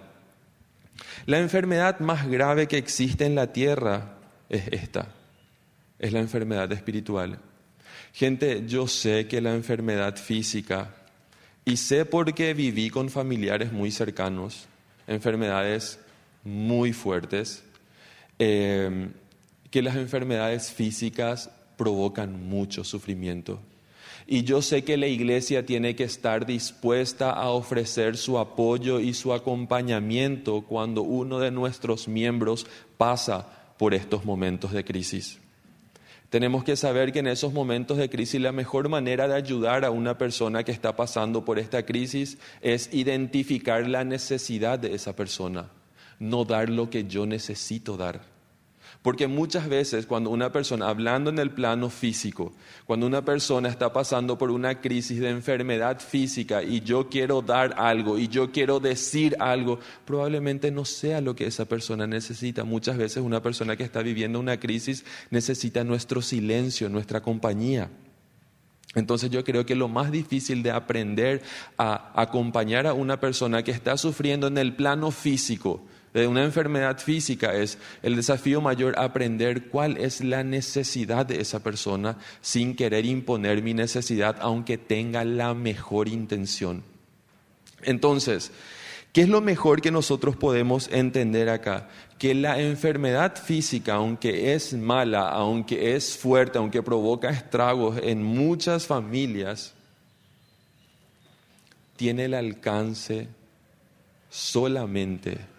La 1.26 1.40
enfermedad 1.40 2.00
más 2.00 2.28
grave 2.28 2.68
que 2.68 2.78
existe 2.78 3.26
en 3.26 3.36
la 3.36 3.52
tierra 3.52 4.18
es 4.50 4.68
esta, 4.72 5.10
es 6.00 6.14
la 6.14 6.20
enfermedad 6.20 6.72
espiritual. 6.72 7.40
Gente, 8.14 8.64
yo 8.68 8.88
sé 8.88 9.28
que 9.28 9.42
la 9.42 9.54
enfermedad 9.54 10.16
física, 10.16 10.96
y 11.66 11.78
sé 11.78 12.06
porque 12.06 12.54
viví 12.54 12.90
con 12.90 13.10
familiares 13.10 13.74
muy 13.74 13.92
cercanos, 13.92 14.68
enfermedades 15.06 16.00
muy 16.44 16.94
fuertes, 16.94 17.64
eh, 18.40 19.10
que 19.72 19.82
las 19.82 19.96
enfermedades 19.96 20.72
físicas 20.72 21.50
provocan 21.78 22.48
mucho 22.48 22.84
sufrimiento. 22.84 23.60
Y 24.30 24.44
yo 24.44 24.62
sé 24.62 24.84
que 24.84 24.98
la 24.98 25.08
iglesia 25.08 25.66
tiene 25.66 25.96
que 25.96 26.04
estar 26.04 26.46
dispuesta 26.46 27.32
a 27.32 27.50
ofrecer 27.50 28.18
su 28.18 28.38
apoyo 28.38 29.00
y 29.00 29.14
su 29.14 29.34
acompañamiento 29.34 30.64
cuando 30.64 31.02
uno 31.02 31.40
de 31.40 31.52
nuestros 31.52 32.10
miembros 32.10 32.68
pasa 32.98 33.48
por 33.78 33.94
estos 33.94 34.26
momentos 34.26 34.74
de 34.74 34.84
crisis. 34.84 35.40
Tenemos 36.30 36.66
que 36.66 36.76
saber 36.76 37.14
que 37.14 37.20
en 37.20 37.28
esos 37.28 37.54
momentos 37.54 37.98
de 37.98 38.10
crisis 38.10 38.42
la 38.42 38.52
mejor 38.52 38.90
manera 38.90 39.30
de 39.30 39.36
ayudar 39.36 39.86
a 39.86 39.92
una 39.92 40.18
persona 40.18 40.66
que 40.66 40.74
está 40.74 40.98
pasando 40.98 41.46
por 41.46 41.58
esta 41.58 41.86
crisis 41.86 42.38
es 42.62 42.94
identificar 42.94 43.88
la 43.88 44.04
necesidad 44.04 44.78
de 44.78 44.94
esa 44.94 45.16
persona, 45.16 45.70
no 46.20 46.44
dar 46.44 46.70
lo 46.70 46.90
que 46.90 47.06
yo 47.06 47.26
necesito 47.26 47.96
dar. 47.96 48.37
Porque 49.02 49.28
muchas 49.28 49.70
veces 49.70 50.06
cuando 50.06 50.30
una 50.30 50.52
persona, 50.52 50.90
hablando 50.90 51.30
en 51.30 51.40
el 51.40 51.52
plano 51.52 51.90
físico, 51.90 52.54
cuando 52.86 53.06
una 53.06 53.24
persona 53.24 53.70
está 53.70 53.94
pasando 53.94 54.38
por 54.38 54.52
una 54.52 54.82
crisis 54.82 55.20
de 55.20 55.30
enfermedad 55.30 56.00
física 56.00 56.64
y 56.64 56.82
yo 56.82 57.08
quiero 57.08 57.42
dar 57.42 57.76
algo 57.78 58.18
y 58.18 58.28
yo 58.28 58.52
quiero 58.52 58.80
decir 58.80 59.36
algo, 59.40 59.80
probablemente 60.06 60.72
no 60.72 60.84
sea 60.84 61.22
lo 61.22 61.36
que 61.36 61.48
esa 61.48 61.66
persona 61.66 62.08
necesita. 62.08 62.64
Muchas 62.64 62.98
veces 62.98 63.24
una 63.24 63.42
persona 63.42 63.78
que 63.78 63.84
está 63.84 64.02
viviendo 64.02 64.40
una 64.40 64.60
crisis 64.60 65.06
necesita 65.30 65.84
nuestro 65.84 66.22
silencio, 66.22 66.90
nuestra 66.90 67.22
compañía. 67.22 67.90
Entonces 68.96 69.30
yo 69.30 69.44
creo 69.44 69.66
que 69.66 69.76
lo 69.76 69.88
más 69.88 70.12
difícil 70.12 70.64
de 70.64 70.72
aprender 70.72 71.44
a 71.78 72.20
acompañar 72.20 72.88
a 72.88 72.94
una 72.94 73.20
persona 73.20 73.64
que 73.64 73.72
está 73.72 73.96
sufriendo 73.96 74.48
en 74.48 74.58
el 74.58 74.76
plano 74.76 75.12
físico, 75.12 75.86
de 76.14 76.28
una 76.28 76.44
enfermedad 76.44 76.98
física 77.00 77.54
es 77.54 77.78
el 78.02 78.16
desafío 78.16 78.62
mayor 78.62 78.98
aprender 78.98 79.70
cuál 79.70 79.98
es 79.98 80.24
la 80.24 80.44
necesidad 80.44 81.26
de 81.26 81.42
esa 81.42 81.62
persona 81.62 82.18
sin 82.42 82.76
querer 82.76 83.06
imponer 83.06 83.62
mi 83.62 83.74
necesidad 83.74 84.38
aunque 84.40 84.78
tenga 84.78 85.24
la 85.24 85.54
mejor 85.54 86.08
intención. 86.08 86.84
Entonces, 87.84 88.52
¿qué 89.14 89.22
es 89.22 89.30
lo 89.30 89.42
mejor 89.42 89.82
que 89.82 89.92
nosotros 89.92 90.36
podemos 90.36 90.90
entender 90.92 91.50
acá? 91.50 91.90
Que 92.18 92.34
la 92.34 92.60
enfermedad 92.60 93.36
física, 93.36 93.96
aunque 93.96 94.54
es 94.54 94.74
mala, 94.74 95.30
aunque 95.30 95.96
es 95.96 96.18
fuerte, 96.18 96.58
aunque 96.58 96.82
provoca 96.82 97.30
estragos 97.30 98.00
en 98.02 98.24
muchas 98.24 98.88
familias, 98.88 99.76
tiene 101.96 102.26
el 102.26 102.34
alcance 102.34 103.28
solamente 104.30 105.57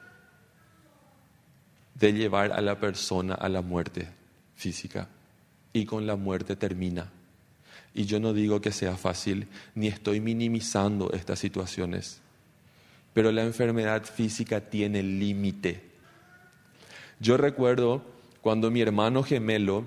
de 1.99 2.13
llevar 2.13 2.53
a 2.53 2.61
la 2.61 2.79
persona 2.79 3.35
a 3.35 3.49
la 3.49 3.63
muerte 3.63 4.09
física. 4.55 5.09
Y 5.73 5.85
con 5.85 6.07
la 6.07 6.17
muerte 6.17 6.57
termina. 6.57 7.11
Y 7.95 8.05
yo 8.05 8.21
no 8.21 8.33
digo 8.33 8.61
que 8.61 8.73
sea 8.73 8.97
fácil, 8.97 9.49
ni 9.75 9.89
estoy 9.89 10.21
minimizando 10.21 11.11
estas 11.13 11.39
situaciones. 11.39 12.21
Pero 13.13 13.33
la 13.33 13.43
enfermedad 13.43 14.05
física 14.05 14.61
tiene 14.61 15.03
límite. 15.03 15.83
Yo 17.21 17.37
recuerdo 17.37 18.03
cuando 18.41 18.71
mi 18.71 18.81
hermano 18.81 19.23
gemelo 19.23 19.85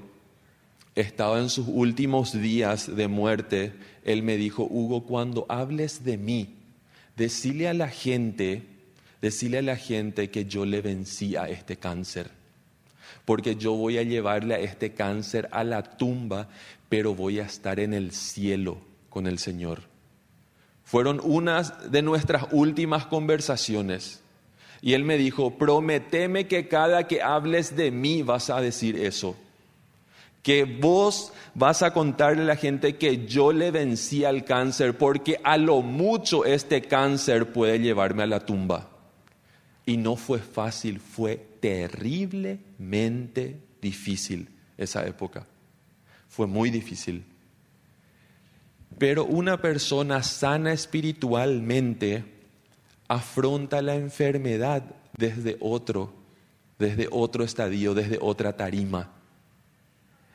estaba 0.96 1.40
en 1.40 1.50
sus 1.50 1.68
últimos 1.68 2.34
días 2.34 2.94
de 2.94 3.08
muerte, 3.08 3.74
él 4.04 4.24
me 4.24 4.36
dijo, 4.36 4.68
Hugo, 4.70 5.06
cuando 5.06 5.46
hables 5.48 6.04
de 6.04 6.18
mí, 6.18 6.56
decile 7.16 7.70
a 7.70 7.74
la 7.74 7.88
gente 7.88 8.64
decirle 9.22 9.60
a 9.60 9.62
la 9.62 9.76
gente 9.78 10.30
que 10.30 10.46
yo 10.46 10.66
le 10.66 10.82
vencí 10.82 11.36
a 11.36 11.48
este 11.48 11.78
cáncer, 11.78 12.32
porque 13.26 13.56
yo 13.56 13.74
voy 13.74 13.98
a 13.98 14.04
llevarle 14.04 14.56
a 14.56 14.60
este 14.60 14.94
cáncer 14.94 15.48
a 15.52 15.64
la 15.64 15.84
tumba, 15.84 16.50
pero 16.90 17.14
voy 17.14 17.40
a 17.40 17.44
estar 17.44 17.80
en 17.80 17.94
el 17.94 18.12
cielo 18.12 18.78
con 19.10 19.28
el 19.28 19.38
Señor. 19.38 19.84
Fueron 20.84 21.22
unas 21.24 21.92
de 21.92 22.02
nuestras 22.02 22.48
últimas 22.52 23.06
conversaciones. 23.06 24.22
Y 24.82 24.94
él 24.94 25.04
me 25.04 25.18
dijo, 25.18 25.58
prometeme 25.58 26.48
que 26.48 26.68
cada 26.68 27.08
que 27.08 27.22
hables 27.22 27.76
de 27.76 27.92
mí 27.92 28.24
vas 28.24 28.50
a 28.50 28.60
decir 28.60 28.98
eso. 28.98 29.38
Que 30.42 30.66
vos 30.66 31.32
vas 31.54 31.84
a 31.84 31.94
contarle 31.94 32.42
a 32.42 32.46
la 32.46 32.56
gente 32.56 32.98
que 32.98 33.28
yo 33.28 33.54
le 33.54 33.70
vencí 33.70 34.26
al 34.26 34.44
cáncer, 34.44 34.98
porque 34.98 35.40
a 35.44 35.58
lo 35.58 35.82
mucho 35.82 36.46
este 36.46 36.82
cáncer 36.82 37.54
puede 37.54 37.80
llevarme 37.80 38.24
a 38.24 38.28
la 38.28 38.40
tumba. 38.40 38.91
Y 39.86 39.98
no 39.98 40.16
fue 40.16 40.40
fácil, 40.40 41.00
fue 41.00 41.38
terriblemente 41.60 43.60
difícil 43.82 44.50
esa 44.78 45.06
época. 45.06 45.46
Fue 46.30 46.48
muy 46.48 46.70
difícil. 46.70 47.26
Pero 48.98 49.26
una 49.26 49.62
persona 49.62 50.24
sana 50.24 50.74
espiritualmente 50.74 52.24
afronta 53.08 53.82
la 53.82 53.96
enfermedad 53.96 54.84
desde 55.18 55.58
otro, 55.60 56.14
desde 56.78 57.08
otro 57.12 57.44
estadio, 57.44 57.94
desde 57.94 58.18
otra 58.22 58.56
tarima. 58.56 59.12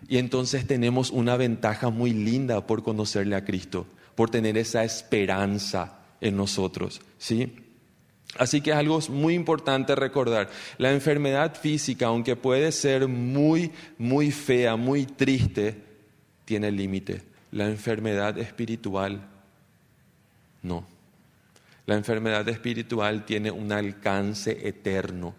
Y 0.08 0.18
entonces 0.18 0.66
tenemos 0.66 1.10
una 1.10 1.36
ventaja 1.36 1.90
muy 1.90 2.12
linda 2.12 2.66
por 2.66 2.82
conocerle 2.82 3.36
a 3.36 3.44
Cristo, 3.44 3.86
por 4.14 4.30
tener 4.30 4.58
esa 4.58 4.84
esperanza 4.84 5.98
en 6.20 6.36
nosotros, 6.36 7.00
¿sí? 7.18 7.54
Así 8.34 8.60
que 8.60 8.70
es 8.70 8.76
algo 8.76 9.00
muy 9.08 9.34
importante 9.34 9.94
recordar. 9.94 10.50
La 10.78 10.92
enfermedad 10.92 11.54
física, 11.54 12.06
aunque 12.06 12.36
puede 12.36 12.72
ser 12.72 13.08
muy, 13.08 13.70
muy 13.98 14.30
fea, 14.30 14.76
muy 14.76 15.06
triste, 15.06 15.76
tiene 16.44 16.70
límite. 16.70 17.22
La 17.52 17.66
enfermedad 17.66 18.36
espiritual, 18.38 19.26
no. 20.62 20.86
La 21.86 21.94
enfermedad 21.94 22.46
espiritual 22.48 23.24
tiene 23.24 23.50
un 23.50 23.72
alcance 23.72 24.68
eterno. 24.68 25.34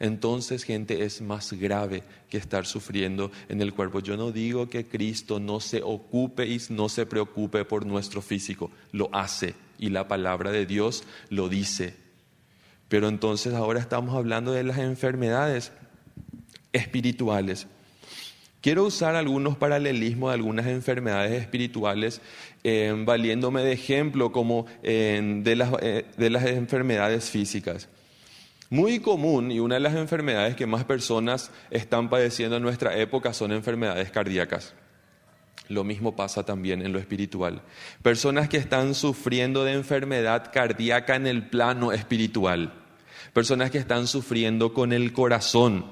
Entonces, 0.00 0.64
gente, 0.64 1.04
es 1.04 1.20
más 1.20 1.52
grave 1.52 2.02
que 2.30 2.38
estar 2.38 2.66
sufriendo 2.66 3.30
en 3.48 3.60
el 3.60 3.74
cuerpo. 3.74 4.00
Yo 4.00 4.16
no 4.16 4.32
digo 4.32 4.68
que 4.68 4.86
Cristo 4.86 5.38
no 5.38 5.60
se 5.60 5.82
ocupe 5.82 6.46
y 6.46 6.60
no 6.70 6.88
se 6.88 7.04
preocupe 7.04 7.64
por 7.64 7.84
nuestro 7.84 8.22
físico. 8.22 8.70
Lo 8.92 9.10
hace 9.12 9.54
y 9.78 9.90
la 9.90 10.08
palabra 10.08 10.50
de 10.50 10.66
Dios 10.66 11.04
lo 11.30 11.48
dice. 11.48 11.94
Pero 12.88 13.08
entonces 13.08 13.54
ahora 13.54 13.80
estamos 13.80 14.14
hablando 14.16 14.52
de 14.52 14.64
las 14.64 14.78
enfermedades 14.78 15.72
espirituales. 16.72 17.66
Quiero 18.60 18.84
usar 18.84 19.14
algunos 19.14 19.56
paralelismos 19.56 20.30
de 20.30 20.34
algunas 20.34 20.66
enfermedades 20.66 21.40
espirituales, 21.40 22.20
eh, 22.64 22.92
valiéndome 23.06 23.62
de 23.62 23.72
ejemplo 23.72 24.32
como 24.32 24.66
eh, 24.82 25.40
de, 25.44 25.56
las, 25.56 25.72
eh, 25.80 26.06
de 26.16 26.30
las 26.30 26.44
enfermedades 26.46 27.30
físicas. 27.30 27.88
Muy 28.70 28.98
común 28.98 29.52
y 29.52 29.60
una 29.60 29.76
de 29.76 29.80
las 29.80 29.94
enfermedades 29.94 30.56
que 30.56 30.66
más 30.66 30.84
personas 30.84 31.50
están 31.70 32.10
padeciendo 32.10 32.56
en 32.56 32.62
nuestra 32.62 32.96
época 32.98 33.32
son 33.32 33.52
enfermedades 33.52 34.10
cardíacas. 34.10 34.74
Lo 35.68 35.84
mismo 35.84 36.16
pasa 36.16 36.44
también 36.44 36.82
en 36.82 36.92
lo 36.92 36.98
espiritual. 36.98 37.62
Personas 38.02 38.48
que 38.48 38.56
están 38.56 38.94
sufriendo 38.94 39.64
de 39.64 39.72
enfermedad 39.72 40.50
cardíaca 40.52 41.16
en 41.16 41.26
el 41.26 41.48
plano 41.48 41.92
espiritual. 41.92 42.72
Personas 43.32 43.70
que 43.70 43.78
están 43.78 44.06
sufriendo 44.06 44.72
con 44.72 44.92
el 44.92 45.12
corazón. 45.12 45.84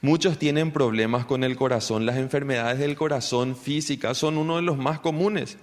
Muchos 0.00 0.38
tienen 0.38 0.72
problemas 0.72 1.26
con 1.26 1.44
el 1.44 1.56
corazón. 1.56 2.06
Las 2.06 2.16
enfermedades 2.16 2.78
del 2.78 2.96
corazón 2.96 3.56
físicas 3.56 4.16
son 4.16 4.38
uno 4.38 4.56
de 4.56 4.62
los 4.62 4.78
más 4.78 5.00
comunes. 5.00 5.58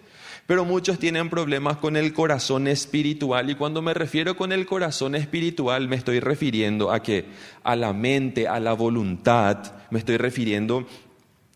Pero 0.47 0.63
muchos 0.63 0.99
tienen 0.99 1.31
problemas 1.31 1.77
con 1.77 1.97
el 1.97 2.13
corazón 2.13 2.67
espiritual 2.67 3.49
y 3.49 3.55
cuando 3.55 3.81
me 3.81 3.95
refiero 3.95 4.37
con 4.37 4.51
el 4.51 4.67
corazón 4.67 5.15
espiritual 5.15 5.87
me 5.87 5.95
estoy 5.95 6.19
refiriendo 6.19 6.91
a 6.91 7.01
que 7.01 7.25
a 7.63 7.75
la 7.75 7.93
mente, 7.93 8.47
a 8.47 8.59
la 8.59 8.73
voluntad, 8.73 9.73
me 9.89 9.97
estoy 9.97 10.17
refiriendo 10.17 10.85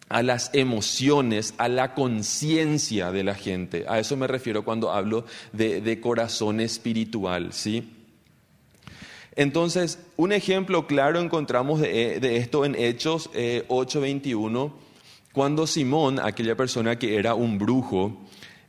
a 0.09 0.23
las 0.23 0.49
emociones, 0.53 1.53
a 1.57 1.69
la 1.69 1.93
conciencia 1.93 3.11
de 3.11 3.23
la 3.23 3.35
gente. 3.35 3.85
A 3.87 3.99
eso 3.99 4.17
me 4.17 4.27
refiero 4.27 4.65
cuando 4.65 4.91
hablo 4.91 5.25
de, 5.53 5.99
corazón 6.01 6.59
espiritual, 6.59 7.53
¿sí? 7.53 7.93
Entonces, 9.35 9.99
un 10.17 10.33
ejemplo 10.33 10.87
claro 10.87 11.19
encontramos 11.21 11.79
de, 11.79 12.37
esto 12.37 12.65
en 12.65 12.75
Hechos 12.75 13.29
8:21, 13.33 14.67
eh, 14.67 14.71
cuando 15.31 15.67
Simón, 15.67 16.19
aquella 16.19 16.55
persona 16.57 16.97
que 16.97 17.15
era 17.15 17.35
un 17.35 17.59
brujo, 17.59 18.17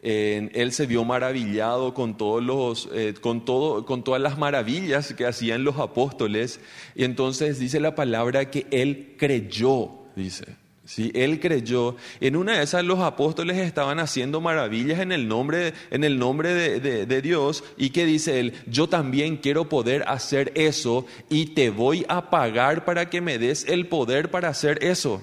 él 0.03 0.73
se 0.73 0.87
vio 0.87 1.05
maravillado 1.05 1.95
con, 1.95 2.17
todos 2.17 2.43
los, 2.43 2.89
eh, 2.93 3.15
con, 3.21 3.45
todo, 3.45 3.85
con 3.85 4.05
todas 4.05 4.21
las 4.21 4.39
maravillas 4.39 5.13
que 5.15 5.27
hacían 5.27 5.65
los 5.65 5.79
apóstoles, 5.79 6.61
y 6.95 7.05
entonces 7.05 7.59
dice 7.59 7.81
la 7.81 7.95
palabra 7.95 8.51
que 8.51 8.67
él 8.71 9.15
creyó, 9.19 9.91
dice. 10.15 10.60
Si 10.91 11.13
Él 11.15 11.39
creyó. 11.39 11.95
En 12.21 12.35
una 12.35 12.59
de 12.59 12.65
esas 12.65 12.85
los 12.85 12.99
apóstoles 12.99 13.59
estaban 13.59 14.01
haciendo 14.01 14.41
maravillas 14.41 14.99
en 14.99 15.13
el 15.13 15.29
nombre, 15.29 15.73
en 15.93 16.03
el 16.03 16.19
nombre 16.19 16.53
de, 16.53 17.07
de, 17.07 17.23
Dios. 17.23 17.63
¿Y 17.77 17.91
qué 17.91 18.05
dice 18.05 18.41
Él? 18.41 18.55
Yo 18.67 18.89
también 18.89 19.37
quiero 19.37 19.69
poder 19.69 20.03
hacer 20.09 20.51
eso 20.57 21.07
y 21.29 21.55
te 21.55 21.71
voy 21.71 22.05
a 22.09 22.29
pagar 22.29 22.85
para 22.85 23.09
que 23.09 23.21
me 23.21 23.39
des 23.39 23.67
el 23.69 23.87
poder 23.87 24.33
para 24.33 24.49
hacer 24.49 24.83
eso. 24.83 25.23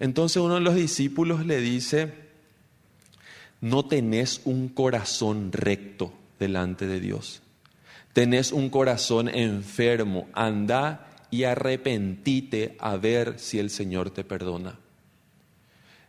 Entonces 0.00 0.38
uno 0.38 0.54
de 0.54 0.62
los 0.62 0.74
discípulos 0.74 1.44
le 1.44 1.60
dice, 1.60 2.10
no 3.60 3.84
tenés 3.84 4.40
un 4.46 4.70
corazón 4.70 5.52
recto 5.52 6.14
delante 6.38 6.86
de 6.86 6.98
Dios. 6.98 7.42
Tenés 8.14 8.52
un 8.52 8.70
corazón 8.70 9.28
enfermo. 9.28 10.28
Anda 10.32 11.07
y 11.30 11.44
arrepentite 11.44 12.76
a 12.78 12.96
ver 12.96 13.38
si 13.38 13.58
el 13.58 13.70
Señor 13.70 14.10
te 14.10 14.24
perdona. 14.24 14.78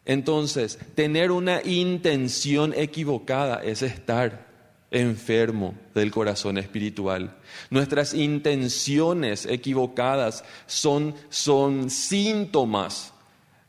Entonces, 0.05 0.79
tener 0.95 1.31
una 1.31 1.61
intención 1.63 2.73
equivocada 2.75 3.61
es 3.63 3.81
estar 3.81 4.47
enfermo 4.91 5.75
del 5.93 6.09
corazón 6.09 6.57
espiritual. 6.57 7.37
Nuestras 7.69 8.13
intenciones 8.13 9.45
equivocadas 9.45 10.43
son, 10.65 11.13
son 11.29 11.89
síntomas 11.89 13.13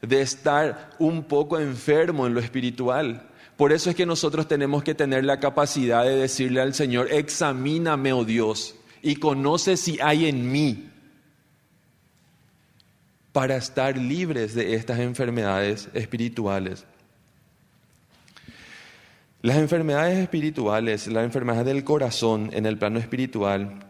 de 0.01 0.23
estar 0.23 0.93
un 0.99 1.25
poco 1.25 1.59
enfermo 1.59 2.27
en 2.27 2.35
lo 2.35 2.41
espiritual. 2.41 3.29
Por 3.57 3.73
eso 3.73 3.91
es 3.91 3.97
que 3.97 4.07
nosotros 4.07 4.49
tenemos 4.49 4.83
que 4.83 4.95
tener 4.95 5.25
la 5.25 5.41
capacidad 5.41 6.05
de 6.05 6.17
decirle 6.17 6.63
al 6.63 6.73
Señor, 6.73 7.13
examíname, 7.13 8.15
oh 8.15 8.25
Dios, 8.25 8.77
y 9.03 9.17
conoce 9.17 9.77
si 9.77 9.99
hay 10.01 10.27
en 10.27 10.51
mí 10.51 10.90
para 13.33 13.57
estar 13.57 13.97
libres 13.97 14.55
de 14.55 14.75
estas 14.75 14.99
enfermedades 14.99 15.89
espirituales. 15.95 16.85
Las 19.43 19.57
enfermedades 19.57 20.19
espirituales, 20.19 21.07
las 21.07 21.25
enfermedades 21.25 21.67
del 21.67 21.85
corazón 21.85 22.51
en 22.53 22.67
el 22.67 22.77
plano 22.77 22.99
espiritual, 22.99 23.81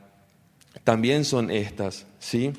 también 0.85 1.25
son 1.25 1.50
estas, 1.50 2.06
¿sí? 2.18 2.52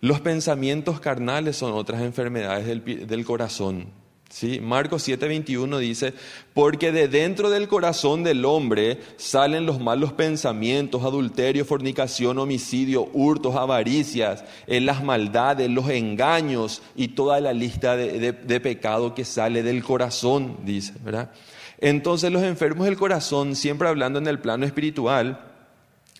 Los 0.00 0.20
pensamientos 0.20 1.00
carnales 1.00 1.56
son 1.56 1.72
otras 1.74 2.00
enfermedades 2.02 2.66
del, 2.66 3.06
del 3.06 3.24
corazón. 3.24 4.01
¿Sí? 4.32 4.60
Marcos 4.60 5.06
7:21 5.06 5.78
dice, 5.78 6.14
porque 6.54 6.90
de 6.90 7.06
dentro 7.06 7.50
del 7.50 7.68
corazón 7.68 8.24
del 8.24 8.46
hombre 8.46 8.98
salen 9.18 9.66
los 9.66 9.78
malos 9.78 10.14
pensamientos, 10.14 11.04
adulterio, 11.04 11.66
fornicación, 11.66 12.38
homicidio, 12.38 13.10
hurtos, 13.12 13.56
avaricias, 13.56 14.42
en 14.66 14.86
las 14.86 15.04
maldades, 15.04 15.68
los 15.68 15.90
engaños 15.90 16.80
y 16.96 17.08
toda 17.08 17.42
la 17.42 17.52
lista 17.52 17.94
de, 17.94 18.32
de 18.32 18.60
pecado 18.60 19.14
que 19.14 19.26
sale 19.26 19.62
del 19.62 19.84
corazón, 19.84 20.56
dice, 20.64 20.94
¿verdad? 21.04 21.30
Entonces 21.76 22.32
los 22.32 22.42
enfermos 22.42 22.86
del 22.86 22.96
corazón, 22.96 23.54
siempre 23.54 23.86
hablando 23.86 24.18
en 24.18 24.28
el 24.28 24.38
plano 24.38 24.64
espiritual, 24.64 25.44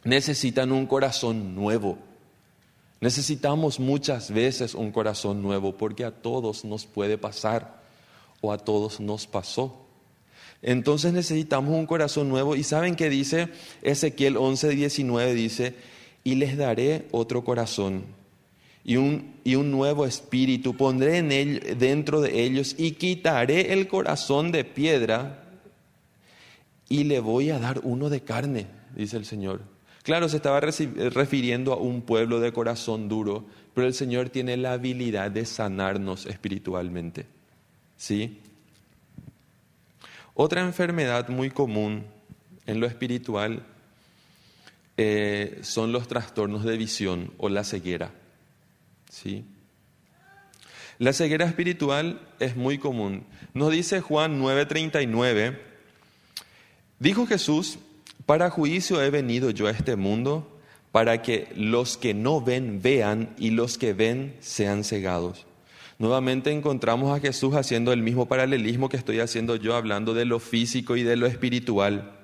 necesitan 0.05 0.71
un 0.71 0.85
corazón 0.85 1.55
nuevo. 1.55 1.97
Necesitamos 3.01 3.81
muchas 3.81 4.31
veces 4.31 4.75
un 4.75 4.93
corazón 4.93 5.41
nuevo 5.41 5.79
porque 5.79 6.05
a 6.05 6.11
todos 6.11 6.67
nos 6.67 6.85
puede 6.85 7.17
pasar 7.17 7.81
o 8.43 8.53
a 8.53 8.59
todos 8.59 9.01
nos 9.01 9.27
pasó. 9.27 9.87
Entonces 10.61 11.15
necesitamos 11.15 11.75
un 11.75 11.87
corazón 11.87 12.29
nuevo. 12.29 12.55
¿Y 12.55 12.63
saben 12.63 12.95
qué 12.95 13.09
dice 13.09 13.49
Ezequiel 13.81 14.37
11, 14.37 14.69
19? 14.69 15.35
Dice, 15.35 15.75
y 16.23 16.35
les 16.35 16.59
daré 16.59 17.07
otro 17.11 17.43
corazón 17.43 18.05
y 18.85 18.97
un, 18.97 19.35
y 19.45 19.55
un 19.55 19.71
nuevo 19.71 20.05
espíritu. 20.05 20.77
Pondré 20.77 21.19
en 21.19 21.33
él, 21.33 21.77
dentro 21.79 22.21
de 22.21 22.43
ellos 22.43 22.75
y 22.79 22.93
quitaré 22.93 23.73
el 23.73 23.89
corazón 23.89 24.53
de 24.53 24.65
piedra 24.65 25.45
y 26.89 27.05
le 27.05 27.21
voy 27.21 27.51
a 27.51 27.59
dar 27.59 27.81
uno 27.85 28.11
de 28.11 28.21
carne, 28.21 28.67
dice 28.95 29.17
el 29.17 29.25
Señor. 29.25 29.63
Claro, 30.03 30.29
se 30.29 30.37
estaba 30.37 30.61
refiriendo 30.61 31.73
a 31.73 31.77
un 31.77 32.03
pueblo 32.03 32.41
de 32.41 32.53
corazón 32.53 33.09
duro, 33.09 33.47
pero 33.73 33.87
el 33.87 33.95
Señor 33.95 34.31
tiene 34.31 34.57
la 34.57 34.73
habilidad 34.73 35.31
de 35.31 35.47
sanarnos 35.47 36.27
espiritualmente. 36.27 37.27
¿Sí? 38.03 38.41
Otra 40.35 40.61
enfermedad 40.63 41.29
muy 41.29 41.51
común 41.51 42.05
en 42.67 42.81
lo 42.81 42.89
espiritual 42.89 43.65
eh, 44.97 45.61
son 45.63 45.93
los 45.93 46.09
trastornos 46.09 46.65
de 46.65 46.77
visión 46.77 47.33
o 47.39 47.49
la 47.49 47.63
ceguera. 47.63 48.11
¿Sí? 49.09 49.45
La 50.99 51.13
ceguera 51.13 51.47
espiritual 51.47 52.21
es 52.41 52.57
muy 52.57 52.79
común. 52.79 53.25
Nos 53.55 53.71
dice 53.71 54.01
Juan 54.01 54.43
9:39, 54.43 55.61
dijo 56.99 57.25
Jesús, 57.29 57.79
para 58.27 58.51
juicio 58.51 59.01
he 59.01 59.11
venido 59.11 59.51
yo 59.51 59.69
a 59.69 59.71
este 59.71 59.95
mundo, 59.95 60.61
para 60.91 61.23
que 61.23 61.53
los 61.55 61.97
que 61.97 62.15
no 62.15 62.41
ven 62.41 62.83
vean 62.83 63.33
y 63.39 63.51
los 63.51 63.79
que 63.79 63.93
ven 63.93 64.35
sean 64.41 64.83
cegados. 64.83 65.47
Nuevamente 66.03 66.51
encontramos 66.51 67.17
a 67.17 67.21
Jesús 67.21 67.55
haciendo 67.55 67.93
el 67.93 68.03
mismo 68.03 68.27
paralelismo 68.27 68.89
que 68.89 68.97
estoy 68.97 69.21
haciendo 69.21 69.55
yo, 69.55 69.77
hablando 69.77 70.15
de 70.15 70.25
lo 70.25 70.41
físico 70.41 70.97
y 70.97 71.05
de 71.05 71.15
lo 71.15 71.29
espiritual. 71.29 72.19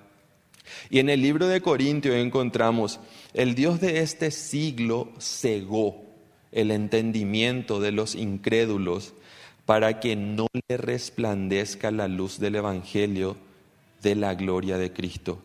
Y 0.91 0.99
en 0.99 1.09
el 1.09 1.23
libro 1.23 1.47
de 1.47 1.61
Corintios 1.61 2.17
encontramos, 2.17 2.99
el 3.35 3.55
Dios 3.55 3.81
de 3.81 4.01
este 4.01 4.33
siglo 4.33 5.13
cegó 5.21 6.05
el 6.51 6.73
entendimiento 6.73 7.79
de 7.79 7.93
los 7.93 8.17
incrédulos 8.17 9.15
para 9.65 10.01
que 10.01 10.17
no 10.17 10.49
le 10.69 10.77
resplandezca 10.77 11.93
la 11.93 12.09
luz 12.09 12.41
del 12.41 12.57
Evangelio 12.57 13.37
de 14.03 14.17
la 14.17 14.35
gloria 14.35 14.77
de 14.77 14.93
Cristo, 14.93 15.39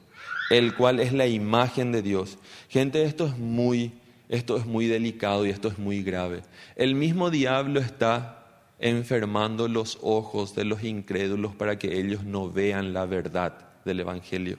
el 0.50 0.74
cual 0.74 1.02
es 1.02 1.14
la 1.14 1.28
imagen 1.28 1.92
de 1.92 2.02
Dios. 2.02 2.40
Gente, 2.68 3.04
esto 3.04 3.28
es 3.28 3.38
muy 3.38 3.92
esto 4.34 4.58
es 4.58 4.66
muy 4.66 4.88
delicado 4.88 5.46
y 5.46 5.52
esto 5.52 5.68
es 5.68 5.78
muy 5.78 6.02
grave. 6.02 6.42
El 6.76 6.96
mismo 6.96 7.30
diablo 7.30 7.80
está 7.80 8.72
enfermando 8.80 9.68
los 9.68 10.00
ojos 10.02 10.56
de 10.56 10.66
los 10.66 10.84
incrédulos 10.84 11.54
para 11.54 11.78
que 11.78 12.00
ellos 12.00 12.24
no 12.24 12.50
vean 12.50 12.94
la 12.94 13.06
verdad 13.06 13.54
del 13.86 14.00
Evangelio. 14.00 14.58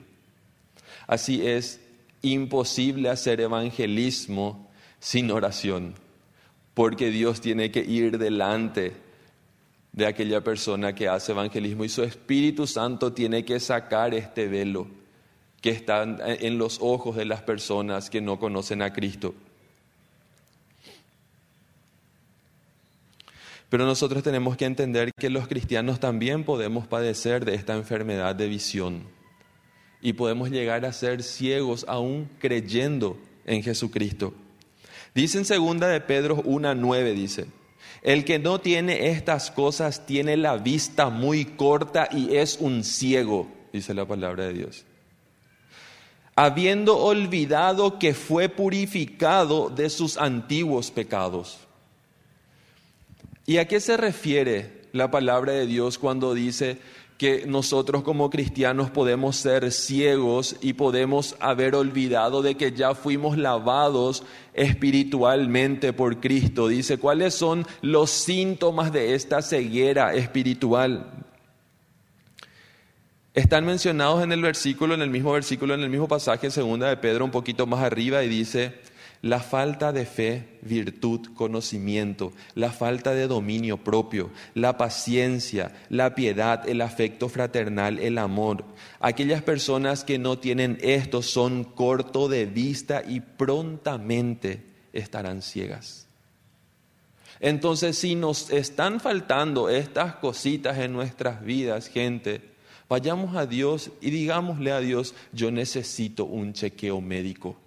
Así 1.07 1.45
es 1.45 1.81
imposible 2.21 3.09
hacer 3.09 3.41
evangelismo 3.41 4.71
sin 4.99 5.29
oración, 5.29 5.93
porque 6.73 7.09
Dios 7.09 7.41
tiene 7.41 7.69
que 7.69 7.81
ir 7.81 8.17
delante 8.17 8.93
de 9.91 10.05
aquella 10.05 10.41
persona 10.41 10.95
que 10.95 11.09
hace 11.09 11.33
evangelismo 11.33 11.83
y 11.83 11.89
su 11.89 12.03
Espíritu 12.03 12.65
Santo 12.65 13.11
tiene 13.11 13.43
que 13.43 13.59
sacar 13.59 14.13
este 14.13 14.47
velo 14.47 14.87
que 15.59 15.71
está 15.71 16.03
en 16.03 16.57
los 16.57 16.79
ojos 16.81 17.17
de 17.17 17.25
las 17.25 17.41
personas 17.41 18.09
que 18.09 18.21
no 18.21 18.39
conocen 18.39 18.81
a 18.81 18.93
Cristo. 18.93 19.35
Pero 23.75 23.87
nosotros 23.87 24.23
tenemos 24.23 24.55
que 24.55 24.63
entender 24.63 25.11
que 25.19 25.29
los 25.29 25.49
cristianos 25.49 25.99
también 25.99 26.45
podemos 26.45 26.87
padecer 26.87 27.43
de 27.43 27.55
esta 27.55 27.75
enfermedad 27.75 28.33
de 28.33 28.47
visión 28.47 29.03
y 30.01 30.13
podemos 30.13 30.49
llegar 30.49 30.85
a 30.85 30.93
ser 30.93 31.21
ciegos 31.23 31.83
aún 31.89 32.29
creyendo 32.39 33.17
en 33.43 33.63
Jesucristo. 33.63 34.33
Dice 35.13 35.39
en 35.39 35.43
segunda 35.43 35.89
de 35.89 35.99
Pedro 35.99 36.37
1:9 36.37 37.13
dice, 37.15 37.47
el 38.01 38.23
que 38.23 38.39
no 38.39 38.61
tiene 38.61 39.09
estas 39.09 39.51
cosas 39.51 40.05
tiene 40.05 40.37
la 40.37 40.55
vista 40.55 41.09
muy 41.09 41.43
corta 41.43 42.07
y 42.09 42.37
es 42.37 42.55
un 42.61 42.81
ciego, 42.81 43.49
dice 43.73 43.93
la 43.93 44.07
palabra 44.07 44.45
de 44.45 44.53
Dios. 44.53 44.85
Habiendo 46.37 46.97
olvidado 46.97 47.99
que 47.99 48.13
fue 48.13 48.47
purificado 48.47 49.69
de 49.69 49.89
sus 49.89 50.15
antiguos 50.15 50.91
pecados. 50.91 51.64
¿Y 53.45 53.57
a 53.57 53.67
qué 53.67 53.79
se 53.79 53.95
refiere 53.95 54.81
la 54.91 55.11
palabra 55.11 55.53
de 55.53 55.67
Dios 55.67 55.99
cuando 55.99 56.33
dice 56.33 56.79
que 57.17 57.45
nosotros 57.45 58.03
como 58.03 58.29
cristianos 58.29 58.89
podemos 58.89 59.37
ser 59.37 59.71
ciegos 59.71 60.57
y 60.61 60.73
podemos 60.73 61.35
haber 61.39 61.75
olvidado 61.75 62.41
de 62.41 62.55
que 62.55 62.71
ya 62.71 62.95
fuimos 62.95 63.37
lavados 63.37 64.23
espiritualmente 64.53 65.93
por 65.93 66.19
Cristo? 66.19 66.67
Dice, 66.67 66.97
¿cuáles 66.97 67.35
son 67.35 67.65
los 67.81 68.09
síntomas 68.09 68.91
de 68.91 69.13
esta 69.13 69.41
ceguera 69.41 70.15
espiritual? 70.15 71.11
Están 73.35 73.65
mencionados 73.65 74.23
en 74.23 74.31
el 74.31 74.41
versículo, 74.41 74.95
en 74.95 75.01
el 75.01 75.09
mismo 75.09 75.33
versículo, 75.33 75.73
en 75.73 75.81
el 75.81 75.89
mismo 75.89 76.07
pasaje, 76.07 76.49
segunda 76.49 76.89
de 76.89 76.97
Pedro, 76.97 77.25
un 77.25 77.31
poquito 77.31 77.67
más 77.67 77.83
arriba, 77.83 78.23
y 78.23 78.29
dice, 78.29 78.73
la 79.25 79.39
falta 79.39 79.91
de 79.91 80.05
fe, 80.05 80.59
virtud, 80.61 81.33
conocimiento, 81.33 82.31
la 82.53 82.71
falta 82.71 83.15
de 83.15 83.25
dominio 83.25 83.77
propio, 83.77 84.29
la 84.53 84.77
paciencia, 84.77 85.73
la 85.89 86.13
piedad, 86.13 86.69
el 86.69 86.79
afecto 86.79 87.27
fraternal, 87.27 87.97
el 87.97 88.19
amor. 88.19 88.65
Aquellas 88.99 89.41
personas 89.41 90.03
que 90.03 90.19
no 90.19 90.37
tienen 90.37 90.77
esto 90.79 91.23
son 91.23 91.63
corto 91.63 92.29
de 92.29 92.45
vista 92.45 93.01
y 93.03 93.19
prontamente 93.19 94.63
estarán 94.93 95.41
ciegas. 95.41 96.05
Entonces, 97.39 97.97
si 97.97 98.13
nos 98.13 98.51
están 98.51 98.99
faltando 98.99 99.69
estas 99.69 100.17
cositas 100.17 100.77
en 100.77 100.93
nuestras 100.93 101.43
vidas, 101.43 101.87
gente, 101.87 102.41
vayamos 102.87 103.35
a 103.35 103.47
Dios 103.47 103.89
y 104.01 104.11
digámosle 104.11 104.71
a 104.71 104.81
Dios, 104.81 105.15
yo 105.33 105.49
necesito 105.49 106.25
un 106.25 106.53
chequeo 106.53 107.01
médico 107.01 107.57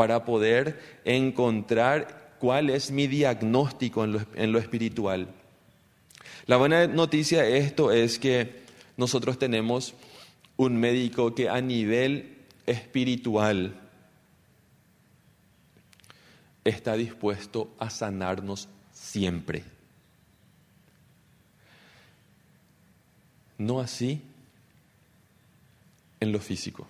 para 0.00 0.24
poder 0.24 0.80
encontrar 1.04 2.36
cuál 2.38 2.70
es 2.70 2.90
mi 2.90 3.06
diagnóstico 3.06 4.02
en 4.02 4.50
lo, 4.50 4.58
espiritual. 4.58 5.28
La 6.46 6.56
buena 6.56 6.86
noticia 6.86 7.42
de 7.42 7.58
esto 7.58 7.92
es 7.92 8.18
que 8.18 8.62
nosotros 8.96 9.38
tenemos 9.38 9.92
un 10.56 10.78
médico 10.78 11.34
que 11.34 11.50
a 11.50 11.60
nivel 11.60 12.38
espiritual 12.64 13.74
está 16.64 16.94
dispuesto 16.94 17.70
a 17.78 17.90
sanarnos 17.90 18.70
siempre. 18.94 19.64
No 23.58 23.80
así 23.80 24.22
en 26.20 26.32
lo 26.32 26.40
físico. 26.40 26.88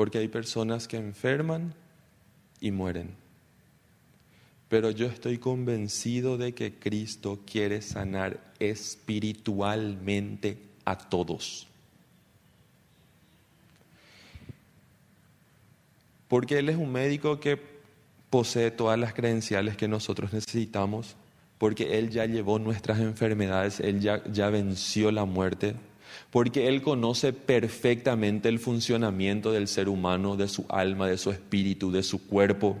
Porque 0.00 0.16
hay 0.16 0.28
personas 0.28 0.88
que 0.88 0.96
enferman 0.96 1.74
y 2.58 2.70
mueren. 2.70 3.10
Pero 4.70 4.90
yo 4.90 5.04
estoy 5.04 5.36
convencido 5.36 6.38
de 6.38 6.54
que 6.54 6.72
Cristo 6.72 7.40
quiere 7.44 7.82
sanar 7.82 8.40
espiritualmente 8.60 10.56
a 10.86 10.96
todos. 10.96 11.68
Porque 16.28 16.60
Él 16.60 16.70
es 16.70 16.78
un 16.78 16.90
médico 16.90 17.38
que 17.38 17.60
posee 18.30 18.70
todas 18.70 18.98
las 18.98 19.12
credenciales 19.12 19.76
que 19.76 19.86
nosotros 19.86 20.32
necesitamos, 20.32 21.14
porque 21.58 21.98
Él 21.98 22.08
ya 22.08 22.24
llevó 22.24 22.58
nuestras 22.58 23.00
enfermedades, 23.00 23.80
Él 23.80 24.00
ya, 24.00 24.24
ya 24.32 24.48
venció 24.48 25.12
la 25.12 25.26
muerte, 25.26 25.76
porque 26.30 26.68
Él 26.68 26.82
conoce 26.82 27.32
perfectamente 27.32 28.48
el 28.48 28.58
funcionamiento 28.58 29.52
del 29.52 29.68
ser 29.68 29.88
humano, 29.88 30.36
de 30.36 30.48
su 30.48 30.66
alma, 30.68 31.08
de 31.08 31.18
su 31.18 31.30
espíritu, 31.30 31.90
de 31.90 32.02
su 32.02 32.26
cuerpo 32.26 32.76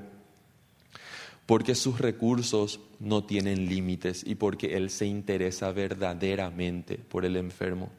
porque 1.50 1.74
sus 1.74 1.98
recursos 1.98 2.78
no 3.00 3.24
tienen 3.24 3.68
límites 3.68 4.22
y 4.24 4.36
porque 4.36 4.76
Él 4.76 4.88
se 4.88 5.06
interesa 5.06 5.72
verdaderamente 5.72 6.96
por 6.96 7.24
el 7.24 7.36
enfermo. 7.36 7.90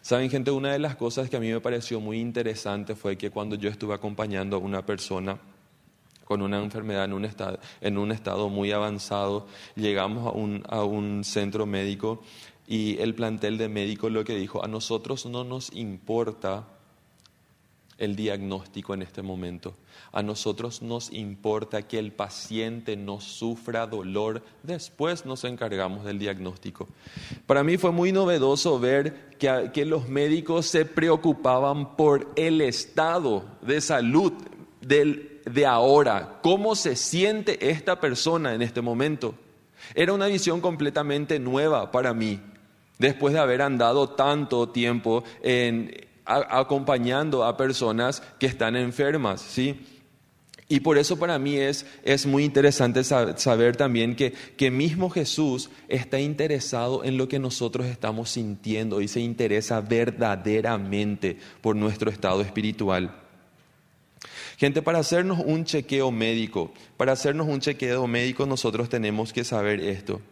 Saben, 0.00 0.30
gente, 0.30 0.50
una 0.50 0.72
de 0.72 0.78
las 0.78 0.96
cosas 0.96 1.28
que 1.28 1.36
a 1.36 1.40
mí 1.40 1.52
me 1.52 1.60
pareció 1.60 2.00
muy 2.00 2.18
interesante 2.20 2.94
fue 2.94 3.18
que 3.18 3.28
cuando 3.28 3.56
yo 3.56 3.68
estuve 3.68 3.92
acompañando 3.92 4.56
a 4.56 4.60
una 4.60 4.86
persona 4.86 5.38
con 6.24 6.40
una 6.40 6.56
enfermedad 6.56 7.04
en 7.04 7.12
un 7.12 7.26
estado, 7.26 7.58
en 7.82 7.98
un 7.98 8.12
estado 8.12 8.48
muy 8.48 8.72
avanzado, 8.72 9.46
llegamos 9.76 10.26
a 10.26 10.30
un, 10.30 10.64
a 10.66 10.84
un 10.84 11.22
centro 11.22 11.66
médico 11.66 12.22
y 12.66 12.98
el 12.98 13.14
plantel 13.14 13.58
de 13.58 13.68
médicos 13.68 14.10
lo 14.12 14.24
que 14.24 14.36
dijo, 14.36 14.64
a 14.64 14.68
nosotros 14.68 15.26
no 15.26 15.44
nos 15.44 15.72
importa 15.74 16.66
el 17.98 18.16
diagnóstico 18.16 18.94
en 18.94 19.02
este 19.02 19.22
momento. 19.22 19.74
A 20.12 20.22
nosotros 20.22 20.82
nos 20.82 21.12
importa 21.12 21.82
que 21.82 21.98
el 21.98 22.12
paciente 22.12 22.96
no 22.96 23.20
sufra 23.20 23.86
dolor, 23.86 24.42
después 24.62 25.26
nos 25.26 25.44
encargamos 25.44 26.04
del 26.04 26.18
diagnóstico. 26.18 26.88
Para 27.46 27.62
mí 27.62 27.76
fue 27.76 27.92
muy 27.92 28.12
novedoso 28.12 28.78
ver 28.80 29.30
que, 29.38 29.70
que 29.72 29.84
los 29.84 30.08
médicos 30.08 30.66
se 30.66 30.84
preocupaban 30.84 31.96
por 31.96 32.32
el 32.36 32.60
estado 32.60 33.44
de 33.62 33.80
salud 33.80 34.32
del, 34.80 35.40
de 35.44 35.66
ahora, 35.66 36.40
cómo 36.42 36.74
se 36.74 36.96
siente 36.96 37.70
esta 37.70 38.00
persona 38.00 38.54
en 38.54 38.62
este 38.62 38.80
momento. 38.80 39.34
Era 39.94 40.12
una 40.12 40.26
visión 40.26 40.60
completamente 40.60 41.38
nueva 41.38 41.90
para 41.90 42.14
mí, 42.14 42.40
después 43.04 43.34
de 43.34 43.40
haber 43.40 43.60
andado 43.60 44.08
tanto 44.10 44.70
tiempo 44.70 45.24
en, 45.42 45.94
acompañando 46.24 47.44
a 47.44 47.56
personas 47.56 48.22
que 48.38 48.46
están 48.46 48.76
enfermas, 48.76 49.42
¿sí? 49.42 49.78
Y 50.66 50.80
por 50.80 50.96
eso 50.96 51.18
para 51.18 51.38
mí 51.38 51.56
es, 51.56 51.84
es 52.02 52.24
muy 52.24 52.42
interesante 52.42 53.04
saber 53.04 53.76
también 53.76 54.16
que, 54.16 54.32
que 54.56 54.70
mismo 54.70 55.10
Jesús 55.10 55.68
está 55.88 56.18
interesado 56.18 57.04
en 57.04 57.18
lo 57.18 57.28
que 57.28 57.38
nosotros 57.38 57.86
estamos 57.86 58.30
sintiendo 58.30 59.02
y 59.02 59.08
se 59.08 59.20
interesa 59.20 59.82
verdaderamente 59.82 61.36
por 61.60 61.76
nuestro 61.76 62.10
estado 62.10 62.40
espiritual. 62.40 63.14
Gente, 64.56 64.80
para 64.80 65.00
hacernos 65.00 65.40
un 65.44 65.66
chequeo 65.66 66.10
médico, 66.10 66.72
para 66.96 67.12
hacernos 67.12 67.46
un 67.46 67.60
chequeo 67.60 68.06
médico 68.06 68.46
nosotros 68.46 68.88
tenemos 68.88 69.34
que 69.34 69.44
saber 69.44 69.80
esto, 69.80 70.22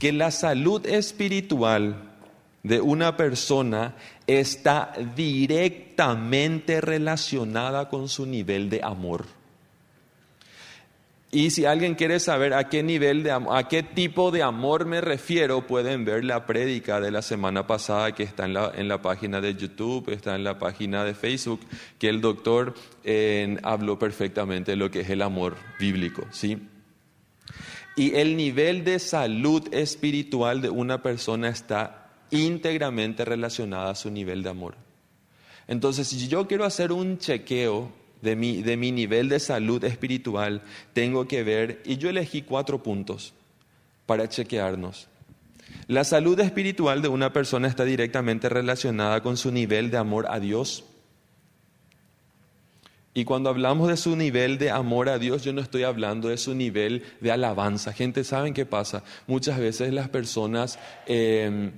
que 0.00 0.12
la 0.12 0.30
salud 0.30 0.84
espiritual 0.86 1.94
de 2.62 2.80
una 2.80 3.16
persona 3.16 3.94
está 4.26 4.92
directamente 5.14 6.80
relacionada 6.80 7.88
con 7.88 8.08
su 8.08 8.26
nivel 8.26 8.70
de 8.70 8.80
amor. 8.82 9.26
Y 11.32 11.50
si 11.50 11.64
alguien 11.64 11.94
quiere 11.94 12.18
saber 12.18 12.54
a 12.54 12.68
qué 12.68 12.82
nivel 12.82 13.22
de 13.22 13.30
a 13.30 13.68
qué 13.68 13.84
tipo 13.84 14.32
de 14.32 14.42
amor 14.42 14.84
me 14.84 15.00
refiero, 15.00 15.64
pueden 15.66 16.04
ver 16.04 16.24
la 16.24 16.44
prédica 16.44 17.00
de 17.00 17.12
la 17.12 17.22
semana 17.22 17.68
pasada 17.68 18.12
que 18.12 18.24
está 18.24 18.46
en 18.46 18.54
la, 18.54 18.72
en 18.74 18.88
la 18.88 19.00
página 19.00 19.40
de 19.40 19.54
YouTube, 19.54 20.10
está 20.10 20.34
en 20.34 20.42
la 20.42 20.58
página 20.58 21.04
de 21.04 21.14
Facebook, 21.14 21.60
que 21.98 22.08
el 22.08 22.20
doctor 22.20 22.74
eh, 23.04 23.58
habló 23.62 23.96
perfectamente 23.98 24.72
de 24.72 24.76
lo 24.76 24.90
que 24.90 25.00
es 25.00 25.10
el 25.10 25.22
amor 25.22 25.56
bíblico, 25.78 26.26
¿sí? 26.32 26.58
Y 28.00 28.14
el 28.14 28.34
nivel 28.34 28.82
de 28.82 28.98
salud 28.98 29.68
espiritual 29.74 30.62
de 30.62 30.70
una 30.70 31.02
persona 31.02 31.50
está 31.50 32.08
íntegramente 32.30 33.26
relacionada 33.26 33.90
a 33.90 33.94
su 33.94 34.10
nivel 34.10 34.42
de 34.42 34.48
amor. 34.48 34.74
Entonces, 35.68 36.08
si 36.08 36.26
yo 36.26 36.48
quiero 36.48 36.64
hacer 36.64 36.92
un 36.92 37.18
chequeo 37.18 37.92
de 38.22 38.36
mi, 38.36 38.62
de 38.62 38.78
mi 38.78 38.90
nivel 38.90 39.28
de 39.28 39.38
salud 39.38 39.84
espiritual, 39.84 40.62
tengo 40.94 41.28
que 41.28 41.42
ver, 41.42 41.82
y 41.84 41.98
yo 41.98 42.08
elegí 42.08 42.40
cuatro 42.40 42.82
puntos 42.82 43.34
para 44.06 44.30
chequearnos. 44.30 45.08
La 45.86 46.04
salud 46.04 46.40
espiritual 46.40 47.02
de 47.02 47.08
una 47.08 47.34
persona 47.34 47.68
está 47.68 47.84
directamente 47.84 48.48
relacionada 48.48 49.22
con 49.22 49.36
su 49.36 49.52
nivel 49.52 49.90
de 49.90 49.98
amor 49.98 50.24
a 50.30 50.40
Dios. 50.40 50.84
Y 53.12 53.24
cuando 53.24 53.50
hablamos 53.50 53.88
de 53.88 53.96
su 53.96 54.14
nivel 54.14 54.58
de 54.58 54.70
amor 54.70 55.08
a 55.08 55.18
Dios, 55.18 55.42
yo 55.42 55.52
no 55.52 55.60
estoy 55.60 55.82
hablando 55.82 56.28
de 56.28 56.36
su 56.36 56.54
nivel 56.54 57.02
de 57.20 57.32
alabanza. 57.32 57.92
Gente, 57.92 58.22
¿saben 58.22 58.54
qué 58.54 58.66
pasa? 58.66 59.02
Muchas 59.26 59.58
veces 59.58 59.92
las 59.92 60.08
personas 60.08 60.78
eh, 61.06 61.72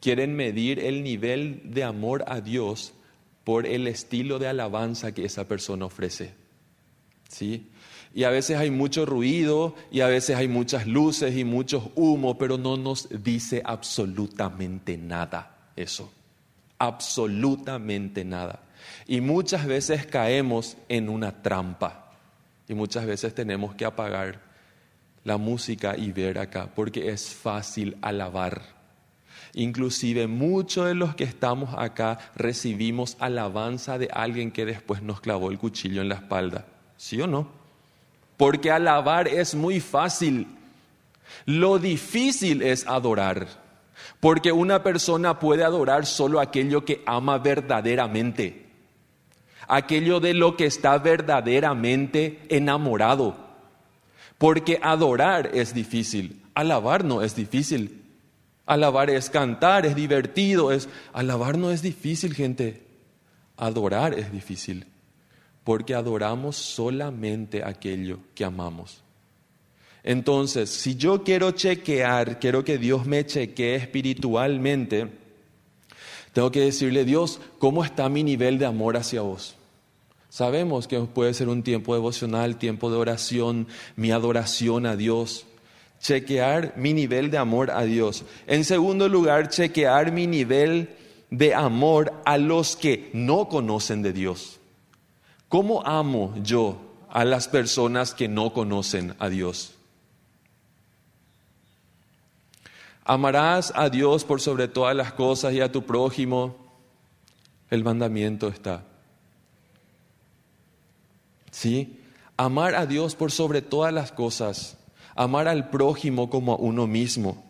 quieren 0.00 0.34
medir 0.34 0.80
el 0.80 1.04
nivel 1.04 1.62
de 1.64 1.84
amor 1.84 2.24
a 2.26 2.40
Dios 2.40 2.94
por 3.44 3.66
el 3.66 3.86
estilo 3.86 4.38
de 4.38 4.48
alabanza 4.48 5.12
que 5.12 5.24
esa 5.24 5.46
persona 5.46 5.86
ofrece. 5.86 6.34
¿Sí? 7.28 7.68
Y 8.14 8.24
a 8.24 8.30
veces 8.30 8.58
hay 8.58 8.70
mucho 8.70 9.06
ruido 9.06 9.74
y 9.90 10.00
a 10.00 10.06
veces 10.06 10.36
hay 10.36 10.48
muchas 10.48 10.86
luces 10.86 11.36
y 11.36 11.44
muchos 11.44 11.84
humo, 11.94 12.36
pero 12.36 12.58
no 12.58 12.76
nos 12.76 13.08
dice 13.22 13.62
absolutamente 13.64 14.98
nada 14.98 15.70
eso. 15.76 16.12
Absolutamente 16.78 18.24
nada. 18.24 18.62
Y 19.06 19.20
muchas 19.20 19.66
veces 19.66 20.06
caemos 20.06 20.76
en 20.88 21.08
una 21.08 21.42
trampa. 21.42 22.12
Y 22.68 22.74
muchas 22.74 23.06
veces 23.06 23.34
tenemos 23.34 23.74
que 23.74 23.84
apagar 23.84 24.40
la 25.24 25.36
música 25.36 25.96
y 25.96 26.12
ver 26.12 26.38
acá, 26.38 26.68
porque 26.74 27.10
es 27.10 27.34
fácil 27.34 27.96
alabar 28.02 28.82
Inclusive 29.54 30.28
muchos 30.28 30.86
de 30.86 30.94
los 30.94 31.14
que 31.14 31.24
estamos 31.24 31.74
acá 31.76 32.18
recibimos 32.34 33.16
alabanza 33.20 33.98
de 33.98 34.08
alguien 34.10 34.50
que 34.50 34.64
después 34.64 35.02
nos 35.02 35.20
clavó 35.20 35.50
el 35.50 35.58
cuchillo 35.58 36.00
en 36.00 36.08
la 36.08 36.16
espalda. 36.16 36.64
¿Sí 36.96 37.20
o 37.20 37.26
no? 37.26 37.48
Porque 38.38 38.70
alabar 38.70 39.28
es 39.28 39.54
muy 39.54 39.80
fácil. 39.80 40.46
Lo 41.44 41.78
difícil 41.78 42.62
es 42.62 42.86
adorar. 42.86 43.46
Porque 44.20 44.52
una 44.52 44.82
persona 44.82 45.38
puede 45.38 45.64
adorar 45.64 46.06
solo 46.06 46.40
aquello 46.40 46.84
que 46.84 47.02
ama 47.04 47.38
verdaderamente. 47.38 48.71
Aquello 49.74 50.20
de 50.20 50.34
lo 50.34 50.54
que 50.54 50.66
está 50.66 50.98
verdaderamente 50.98 52.40
enamorado. 52.50 53.34
Porque 54.36 54.78
adorar 54.82 55.52
es 55.54 55.72
difícil. 55.72 56.42
Alabar 56.52 57.04
no 57.06 57.22
es 57.22 57.34
difícil. 57.34 58.02
Alabar 58.66 59.08
es 59.08 59.30
cantar, 59.30 59.86
es 59.86 59.96
divertido, 59.96 60.72
es 60.72 60.90
alabar 61.14 61.56
no 61.56 61.70
es 61.70 61.80
difícil, 61.80 62.34
gente. 62.34 62.82
Adorar 63.56 64.12
es 64.12 64.30
difícil, 64.30 64.84
porque 65.64 65.94
adoramos 65.94 66.56
solamente 66.56 67.64
aquello 67.64 68.18
que 68.34 68.44
amamos. 68.44 69.02
Entonces, 70.04 70.68
si 70.68 70.96
yo 70.96 71.24
quiero 71.24 71.52
chequear, 71.52 72.38
quiero 72.38 72.62
que 72.62 72.76
Dios 72.76 73.06
me 73.06 73.24
chequee 73.24 73.76
espiritualmente, 73.76 75.08
tengo 76.34 76.50
que 76.50 76.60
decirle, 76.60 77.06
Dios, 77.06 77.40
¿cómo 77.58 77.82
está 77.82 78.10
mi 78.10 78.22
nivel 78.22 78.58
de 78.58 78.66
amor 78.66 78.98
hacia 78.98 79.22
vos? 79.22 79.56
Sabemos 80.32 80.88
que 80.88 80.98
puede 81.00 81.34
ser 81.34 81.50
un 81.50 81.62
tiempo 81.62 81.92
devocional, 81.92 82.56
tiempo 82.56 82.90
de 82.90 82.96
oración, 82.96 83.68
mi 83.96 84.12
adoración 84.12 84.86
a 84.86 84.96
Dios 84.96 85.44
chequear 86.02 86.74
mi 86.76 86.92
nivel 86.92 87.30
de 87.30 87.38
amor 87.38 87.70
a 87.70 87.82
Dios. 87.82 88.24
En 88.46 88.64
segundo 88.64 89.08
lugar, 89.08 89.48
chequear 89.48 90.10
mi 90.10 90.26
nivel 90.26 90.90
de 91.30 91.54
amor 91.54 92.12
a 92.26 92.36
los 92.36 92.76
que 92.76 93.08
no 93.14 93.48
conocen 93.48 94.02
de 94.02 94.12
Dios. 94.12 94.58
¿Cómo 95.48 95.86
amo 95.86 96.34
yo 96.42 96.78
a 97.08 97.24
las 97.24 97.46
personas 97.46 98.14
que 98.14 98.28
no 98.28 98.52
conocen 98.52 99.14
a 99.18 99.28
Dios? 99.28 99.74
Amarás 103.04 103.72
a 103.74 103.88
Dios 103.88 104.24
por 104.24 104.40
sobre 104.40 104.68
todas 104.68 104.96
las 104.96 105.12
cosas 105.12 105.54
y 105.54 105.60
a 105.60 105.70
tu 105.70 105.84
prójimo. 105.84 106.56
El 107.70 107.84
mandamiento 107.84 108.48
está. 108.48 108.84
¿Sí? 111.52 112.00
Amar 112.36 112.74
a 112.74 112.86
Dios 112.86 113.14
por 113.14 113.30
sobre 113.30 113.62
todas 113.62 113.92
las 113.92 114.10
cosas 114.10 114.76
amar 115.14 115.48
al 115.48 115.70
prójimo 115.70 116.30
como 116.30 116.52
a 116.54 116.56
uno 116.56 116.86
mismo. 116.86 117.44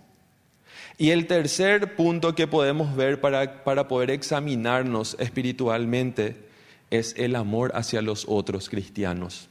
Y 0.98 1.10
el 1.10 1.26
tercer 1.26 1.96
punto 1.96 2.34
que 2.34 2.46
podemos 2.46 2.94
ver 2.94 3.20
para, 3.20 3.64
para 3.64 3.88
poder 3.88 4.10
examinarnos 4.10 5.16
espiritualmente 5.18 6.48
es 6.90 7.14
el 7.16 7.34
amor 7.34 7.72
hacia 7.74 8.02
los 8.02 8.26
otros 8.28 8.68
cristianos, 8.68 9.48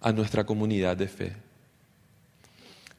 a 0.00 0.12
nuestra 0.12 0.44
comunidad 0.44 0.96
de 0.96 1.08
fe. 1.08 1.36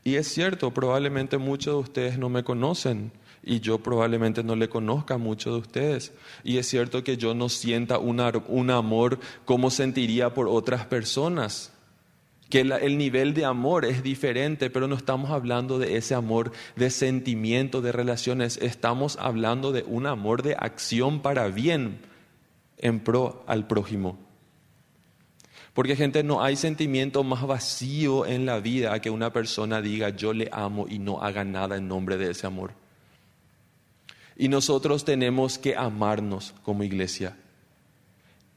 Y 0.04 0.16
es 0.16 0.28
cierto, 0.28 0.74
probablemente 0.74 1.38
muchos 1.38 1.76
de 1.76 1.80
ustedes 1.80 2.18
no 2.18 2.28
me 2.30 2.44
conocen 2.44 3.12
y 3.44 3.60
yo 3.60 3.80
probablemente 3.80 4.44
no 4.44 4.56
le 4.56 4.70
conozca 4.70 5.16
a 5.16 5.18
muchos 5.18 5.54
de 5.54 5.60
ustedes. 5.60 6.14
Y 6.44 6.58
es 6.58 6.68
cierto 6.68 7.04
que 7.04 7.18
yo 7.18 7.34
no 7.34 7.50
sienta 7.50 7.98
un 7.98 8.70
amor 8.70 9.20
como 9.46 9.72
sentiría 9.72 10.34
por 10.34 10.48
otras 10.48 10.86
personas 10.86 11.74
que 12.52 12.60
el 12.60 12.98
nivel 12.98 13.34
de 13.34 13.46
amor 13.46 13.86
es 13.86 14.04
diferente, 14.04 14.70
pero 14.70 14.90
no 14.90 14.96
estamos 14.96 15.32
hablando 15.32 15.80
de 15.80 15.96
ese 15.96 16.14
amor 16.16 16.52
de 16.76 16.90
sentimiento, 16.90 17.82
de 17.82 17.94
relaciones, 17.94 18.58
estamos 18.62 19.18
hablando 19.22 19.72
de 19.72 19.84
un 19.84 20.06
amor 20.06 20.44
de 20.44 20.56
acción 20.60 21.22
para 21.22 21.48
bien 21.48 22.00
en 22.78 23.00
pro 23.00 23.46
al 23.48 23.68
prójimo. 23.68 24.20
Porque 25.74 25.96
gente, 25.96 26.24
no 26.24 26.44
hay 26.44 26.58
sentimiento 26.58 27.24
más 27.24 27.48
vacío 27.48 28.26
en 28.26 28.46
la 28.46 28.60
vida 28.60 29.00
que 29.00 29.10
una 29.10 29.32
persona 29.32 29.82
diga 29.82 30.10
yo 30.10 30.34
le 30.34 30.50
amo 30.52 30.88
y 30.90 31.00
no 31.00 31.22
haga 31.22 31.46
nada 31.46 31.78
en 31.78 31.88
nombre 31.88 32.18
de 32.18 32.32
ese 32.32 32.48
amor. 32.48 32.81
Y 34.42 34.48
nosotros 34.48 35.06
tenemos 35.06 35.60
que 35.60 35.76
amarnos 35.76 36.56
como 36.64 36.84
iglesia. 36.84 37.38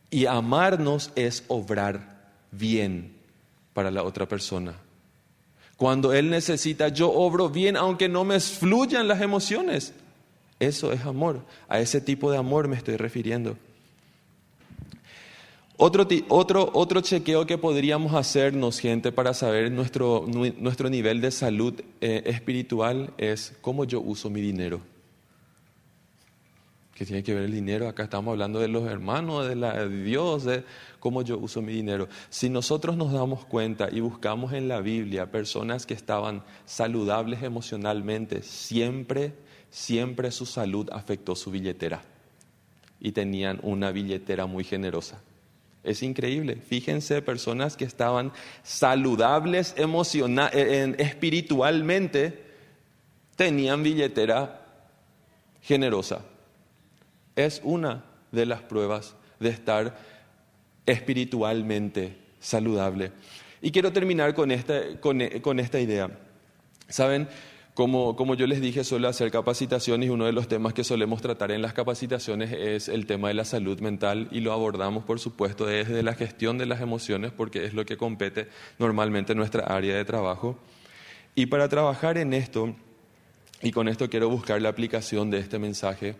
Y 0.08 0.24
amarnos 0.24 1.12
es 1.14 1.44
obrar 1.48 2.32
bien 2.50 3.12
para 3.74 3.90
la 3.90 4.02
otra 4.02 4.26
persona. 4.26 4.76
Cuando 5.76 6.14
Él 6.14 6.30
necesita, 6.30 6.88
yo 6.88 7.12
obro 7.12 7.50
bien 7.50 7.76
aunque 7.76 8.08
no 8.08 8.24
me 8.24 8.40
fluyan 8.40 9.06
las 9.06 9.20
emociones. 9.20 9.92
Eso 10.58 10.90
es 10.90 11.04
amor. 11.04 11.42
A 11.68 11.80
ese 11.80 12.00
tipo 12.00 12.30
de 12.30 12.38
amor 12.38 12.66
me 12.66 12.76
estoy 12.76 12.96
refiriendo. 12.96 13.58
Otro, 15.76 16.08
otro, 16.30 16.70
otro 16.72 17.02
chequeo 17.02 17.44
que 17.44 17.58
podríamos 17.58 18.14
hacernos, 18.14 18.78
gente, 18.78 19.12
para 19.12 19.34
saber 19.34 19.70
nuestro, 19.70 20.24
nuestro 20.26 20.88
nivel 20.88 21.20
de 21.20 21.30
salud 21.30 21.74
eh, 22.00 22.22
espiritual 22.24 23.12
es 23.18 23.52
cómo 23.60 23.84
yo 23.84 24.00
uso 24.00 24.30
mi 24.30 24.40
dinero. 24.40 24.93
¿Qué 26.94 27.04
tiene 27.04 27.24
que 27.24 27.34
ver 27.34 27.44
el 27.44 27.52
dinero? 27.52 27.88
Acá 27.88 28.04
estamos 28.04 28.32
hablando 28.32 28.60
de 28.60 28.68
los 28.68 28.86
hermanos, 28.86 29.48
de, 29.48 29.56
la, 29.56 29.88
Dios, 29.88 30.44
de 30.44 30.62
cómo 31.00 31.22
yo 31.22 31.38
uso 31.38 31.60
mi 31.60 31.72
dinero. 31.72 32.08
Si 32.30 32.48
nosotros 32.48 32.96
nos 32.96 33.12
damos 33.12 33.44
cuenta 33.44 33.88
y 33.90 33.98
buscamos 33.98 34.52
en 34.52 34.68
la 34.68 34.80
Biblia 34.80 35.32
personas 35.32 35.86
que 35.86 35.94
estaban 35.94 36.44
saludables 36.66 37.42
emocionalmente, 37.42 38.42
siempre, 38.42 39.32
siempre 39.70 40.30
su 40.30 40.46
salud 40.46 40.88
afectó 40.92 41.34
su 41.34 41.50
billetera 41.50 42.02
y 43.00 43.10
tenían 43.10 43.58
una 43.62 43.90
billetera 43.90 44.46
muy 44.46 44.62
generosa. 44.62 45.20
Es 45.82 46.00
increíble. 46.04 46.56
Fíjense, 46.56 47.22
personas 47.22 47.76
que 47.76 47.84
estaban 47.84 48.32
saludables 48.62 49.74
emocional, 49.76 50.48
eh, 50.54 50.94
espiritualmente, 50.98 52.44
tenían 53.34 53.82
billetera 53.82 54.64
generosa. 55.60 56.24
Es 57.36 57.60
una 57.64 58.04
de 58.32 58.46
las 58.46 58.62
pruebas 58.62 59.16
de 59.40 59.48
estar 59.48 59.96
espiritualmente 60.86 62.16
saludable. 62.40 63.12
Y 63.62 63.70
quiero 63.70 63.92
terminar 63.92 64.34
con 64.34 64.50
esta, 64.50 65.00
con, 65.00 65.20
con 65.40 65.58
esta 65.58 65.80
idea. 65.80 66.10
Saben, 66.88 67.28
como, 67.72 68.14
como, 68.14 68.34
yo 68.34 68.46
les 68.46 68.60
dije, 68.60 68.84
suelo 68.84 69.08
hacer 69.08 69.30
capacitaciones 69.30 70.06
y 70.06 70.10
uno 70.10 70.26
de 70.26 70.32
los 70.32 70.46
temas 70.46 70.74
que 70.74 70.84
solemos 70.84 71.22
tratar 71.22 71.50
en 71.50 71.62
las 71.62 71.72
capacitaciones 71.72 72.52
es 72.52 72.88
el 72.88 73.06
tema 73.06 73.28
de 73.28 73.34
la 73.34 73.44
salud 73.44 73.80
mental 73.80 74.28
y 74.30 74.40
lo 74.40 74.52
abordamos, 74.52 75.04
por 75.04 75.18
supuesto, 75.18 75.66
desde 75.66 76.02
la 76.02 76.14
gestión 76.14 76.58
de 76.58 76.66
las 76.66 76.80
emociones 76.80 77.32
porque 77.32 77.64
es 77.64 77.74
lo 77.74 77.84
que 77.84 77.96
compete 77.96 78.48
normalmente 78.78 79.32
en 79.32 79.38
nuestra 79.38 79.64
área 79.64 79.96
de 79.96 80.04
trabajo. 80.04 80.56
Y 81.34 81.46
para 81.46 81.68
trabajar 81.68 82.16
en 82.16 82.32
esto, 82.32 82.76
y 83.60 83.72
con 83.72 83.88
esto 83.88 84.08
quiero 84.08 84.28
buscar 84.28 84.62
la 84.62 84.68
aplicación 84.68 85.30
de 85.30 85.38
este 85.38 85.58
mensaje, 85.58 86.14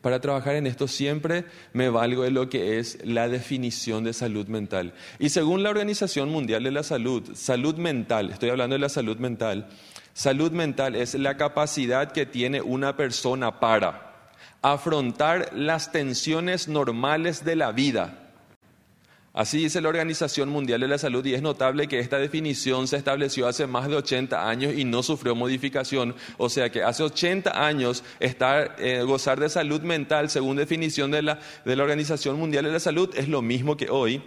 para 0.00 0.20
trabajar 0.20 0.56
en 0.56 0.66
esto 0.66 0.88
siempre 0.88 1.44
me 1.72 1.88
valgo 1.88 2.22
de 2.22 2.30
lo 2.30 2.48
que 2.48 2.78
es 2.78 2.98
la 3.04 3.28
definición 3.28 4.04
de 4.04 4.12
salud 4.12 4.46
mental. 4.48 4.94
Y 5.18 5.30
según 5.30 5.62
la 5.62 5.70
Organización 5.70 6.28
Mundial 6.28 6.64
de 6.64 6.70
la 6.70 6.82
Salud, 6.82 7.30
salud 7.34 7.76
mental, 7.76 8.30
estoy 8.30 8.50
hablando 8.50 8.74
de 8.74 8.80
la 8.80 8.88
salud 8.88 9.16
mental, 9.18 9.68
salud 10.12 10.52
mental 10.52 10.96
es 10.96 11.14
la 11.14 11.36
capacidad 11.36 12.12
que 12.12 12.26
tiene 12.26 12.60
una 12.60 12.96
persona 12.96 13.58
para 13.58 14.30
afrontar 14.60 15.50
las 15.54 15.92
tensiones 15.92 16.68
normales 16.68 17.44
de 17.44 17.56
la 17.56 17.72
vida 17.72 18.21
Así 19.34 19.58
dice 19.58 19.80
la 19.80 19.88
Organización 19.88 20.50
Mundial 20.50 20.80
de 20.80 20.88
la 20.88 20.98
Salud 20.98 21.24
y 21.24 21.32
es 21.32 21.40
notable 21.40 21.88
que 21.88 21.98
esta 21.98 22.18
definición 22.18 22.86
se 22.86 22.98
estableció 22.98 23.48
hace 23.48 23.66
más 23.66 23.88
de 23.88 23.96
80 23.96 24.46
años 24.46 24.74
y 24.76 24.84
no 24.84 25.02
sufrió 25.02 25.34
modificación. 25.34 26.14
O 26.36 26.50
sea 26.50 26.70
que 26.70 26.82
hace 26.82 27.02
80 27.02 27.66
años 27.66 28.04
estar, 28.20 28.76
eh, 28.78 29.02
gozar 29.02 29.40
de 29.40 29.48
salud 29.48 29.80
mental, 29.80 30.28
según 30.28 30.56
definición 30.56 31.10
de 31.10 31.22
la, 31.22 31.40
de 31.64 31.76
la 31.76 31.82
Organización 31.82 32.38
Mundial 32.38 32.66
de 32.66 32.72
la 32.72 32.80
Salud, 32.80 33.08
es 33.16 33.28
lo 33.28 33.40
mismo 33.40 33.74
que 33.78 33.88
hoy. 33.88 34.22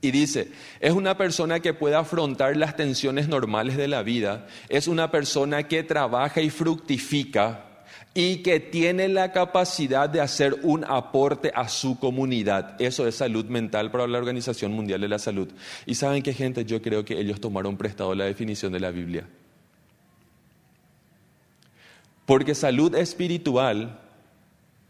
Y 0.00 0.12
dice, 0.12 0.50
es 0.80 0.92
una 0.92 1.18
persona 1.18 1.60
que 1.60 1.74
puede 1.74 1.96
afrontar 1.96 2.56
las 2.56 2.74
tensiones 2.74 3.28
normales 3.28 3.76
de 3.76 3.88
la 3.88 4.02
vida, 4.02 4.46
es 4.68 4.88
una 4.88 5.10
persona 5.10 5.64
que 5.64 5.82
trabaja 5.82 6.40
y 6.40 6.48
fructifica 6.48 7.75
y 8.18 8.38
que 8.38 8.60
tiene 8.60 9.08
la 9.08 9.30
capacidad 9.30 10.08
de 10.08 10.22
hacer 10.22 10.56
un 10.62 10.86
aporte 10.88 11.52
a 11.54 11.68
su 11.68 11.98
comunidad. 11.98 12.80
Eso 12.80 13.06
es 13.06 13.16
salud 13.16 13.44
mental 13.44 13.90
para 13.90 14.06
la 14.06 14.16
Organización 14.16 14.72
Mundial 14.72 15.02
de 15.02 15.08
la 15.08 15.18
Salud. 15.18 15.48
Y 15.84 15.96
saben 15.96 16.22
qué 16.22 16.32
gente, 16.32 16.64
yo 16.64 16.80
creo 16.80 17.04
que 17.04 17.20
ellos 17.20 17.42
tomaron 17.42 17.76
prestado 17.76 18.14
la 18.14 18.24
definición 18.24 18.72
de 18.72 18.80
la 18.80 18.90
Biblia. 18.90 19.28
Porque 22.24 22.54
salud 22.54 22.94
espiritual 22.94 24.00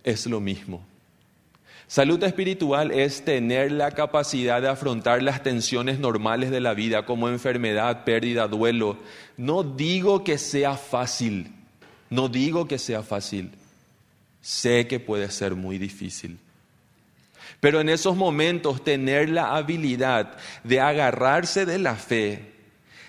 es 0.04 0.24
lo 0.26 0.38
mismo. 0.38 0.86
Salud 1.88 2.22
espiritual 2.22 2.92
es 2.92 3.24
tener 3.24 3.72
la 3.72 3.90
capacidad 3.90 4.62
de 4.62 4.68
afrontar 4.68 5.20
las 5.24 5.42
tensiones 5.42 5.98
normales 5.98 6.52
de 6.52 6.60
la 6.60 6.74
vida 6.74 7.04
como 7.04 7.28
enfermedad, 7.28 8.04
pérdida, 8.04 8.46
duelo. 8.46 8.98
No 9.36 9.64
digo 9.64 10.22
que 10.22 10.38
sea 10.38 10.74
fácil, 10.74 11.55
no 12.10 12.28
digo 12.28 12.68
que 12.68 12.78
sea 12.78 13.02
fácil, 13.02 13.50
sé 14.40 14.86
que 14.86 15.00
puede 15.00 15.30
ser 15.30 15.54
muy 15.54 15.78
difícil. 15.78 16.38
Pero 17.60 17.80
en 17.80 17.88
esos 17.88 18.16
momentos 18.16 18.84
tener 18.84 19.28
la 19.28 19.56
habilidad 19.56 20.36
de 20.62 20.80
agarrarse 20.80 21.66
de 21.66 21.78
la 21.78 21.96
fe, 21.96 22.52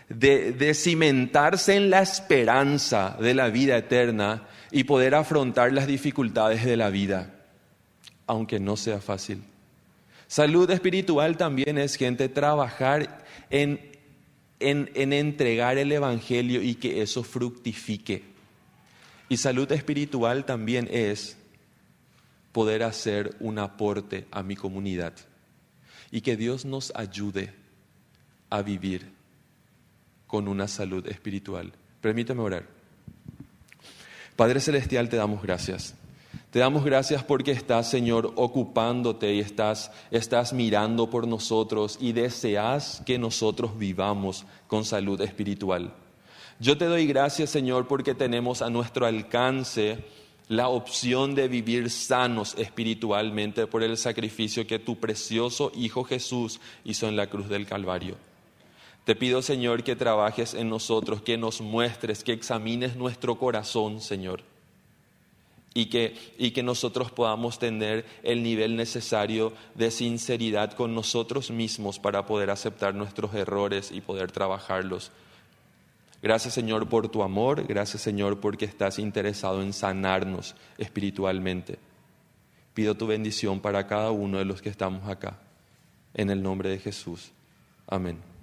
de, 0.10 0.74
cimentarse 0.74 1.76
en 1.76 1.90
la 1.90 2.02
esperanza 2.02 3.18
de 3.20 3.34
la 3.34 3.50
vida 3.50 3.78
eterna 3.78 4.48
y 4.72 4.86
poder 4.86 5.16
afrontar 5.16 5.74
las 5.74 5.86
dificultades 5.86 6.66
de 6.66 6.78
la 6.78 6.90
vida, 6.90 7.36
aunque 8.26 8.60
no 8.60 8.78
sea 8.78 9.00
fácil. 9.00 9.44
Salud 10.28 10.70
espiritual 10.72 11.38
también 11.38 11.78
es 11.78 11.96
gente 11.96 12.30
trabajar 12.30 13.26
en 13.50 13.80
entregar 14.60 15.78
el 15.78 15.92
Evangelio 15.92 16.62
y 16.62 16.76
que 16.76 17.02
eso 17.02 17.24
fructifique. 17.24 18.37
Y 19.30 19.38
salud 19.38 19.72
espiritual 19.72 20.46
también 20.46 20.88
es 20.92 21.38
poder 22.52 22.84
hacer 22.84 23.36
un 23.40 23.60
aporte 23.60 24.26
a 24.32 24.42
mi 24.42 24.56
comunidad 24.56 25.14
y 26.12 26.22
que 26.22 26.38
Dios 26.38 26.66
nos 26.66 26.92
ayude 26.96 27.54
a 28.50 28.62
vivir 28.62 29.12
con 30.26 30.48
una 30.48 30.68
salud 30.68 31.06
espiritual. 31.08 31.74
Permíteme 32.02 32.42
orar. 32.42 32.66
Padre 34.36 34.60
Celestial, 34.60 35.10
te 35.10 35.18
damos 35.18 35.42
gracias. 35.42 35.96
Te 36.52 36.60
damos 36.60 36.86
gracias 36.86 37.24
porque 37.24 37.52
estás, 37.52 37.90
Señor, 37.90 38.34
ocupándote 38.36 39.34
y 39.34 39.40
estás, 39.40 39.92
estás 40.12 40.54
mirando 40.54 41.10
por 41.10 41.28
nosotros 41.28 41.98
y 42.00 42.14
deseas 42.14 43.02
que 43.06 43.18
nosotros 43.20 43.78
vivamos 43.78 44.46
con 44.68 44.86
salud 44.86 45.20
espiritual. 45.22 45.94
Yo 46.60 46.76
te 46.76 46.86
doy 46.86 47.06
gracias, 47.06 47.52
Señor, 47.52 47.88
porque 47.88 48.16
tenemos 48.16 48.64
a 48.64 48.72
nuestro 48.72 49.06
alcance 49.06 50.00
la 50.48 50.70
opción 50.70 51.36
de 51.36 51.48
vivir 51.48 51.92
sanos 51.92 52.56
espiritualmente 52.58 53.68
por 53.68 53.84
el 53.84 53.96
sacrificio 53.96 54.66
que 54.66 54.80
tu 54.80 54.96
precioso 54.98 55.72
Hijo 55.76 56.04
Jesús 56.04 56.60
hizo 56.84 57.08
en 57.08 57.16
la 57.16 57.28
cruz 57.28 57.48
del 57.48 57.68
Calvario. 57.68 58.16
Te 59.06 59.16
pido, 59.16 59.44
Señor, 59.44 59.84
que 59.84 59.96
trabajes 59.96 60.56
en 60.56 60.68
nosotros, 60.68 61.22
que 61.22 61.38
nos 61.38 61.62
muestres, 61.62 62.24
que 62.24 62.34
examines 62.34 62.96
nuestro 62.96 63.38
corazón, 63.38 64.02
Señor, 64.02 64.42
y 65.76 65.86
que, 65.86 66.16
y 66.40 66.52
que 66.52 66.64
nosotros 66.64 67.12
podamos 67.12 67.60
tener 67.60 68.04
el 68.24 68.42
nivel 68.42 68.76
necesario 68.76 69.54
de 69.76 69.92
sinceridad 69.92 70.74
con 70.74 70.96
nosotros 70.96 71.52
mismos 71.52 72.00
para 72.00 72.26
poder 72.26 72.50
aceptar 72.50 72.96
nuestros 72.96 73.36
errores 73.36 73.92
y 73.92 74.02
poder 74.02 74.32
trabajarlos 74.32 75.12
Gracias 76.22 76.54
Señor 76.54 76.90
por 76.90 77.10
tu 77.10 77.22
amor, 77.22 77.66
gracias 77.68 78.02
Señor 78.02 78.40
porque 78.40 78.66
estás 78.66 78.98
interesado 79.00 79.62
en 79.62 79.74
sanarnos 79.74 80.56
espiritualmente. 80.78 81.78
Pido 82.74 82.96
tu 82.96 83.08
bendición 83.08 83.60
para 83.60 83.88
cada 83.88 84.12
uno 84.12 84.38
de 84.38 84.46
los 84.46 84.62
que 84.62 84.70
estamos 84.70 85.08
acá. 85.08 85.40
En 86.14 86.30
el 86.30 86.42
nombre 86.42 86.70
de 86.70 86.80
Jesús. 86.80 87.32
Amén. 87.88 88.37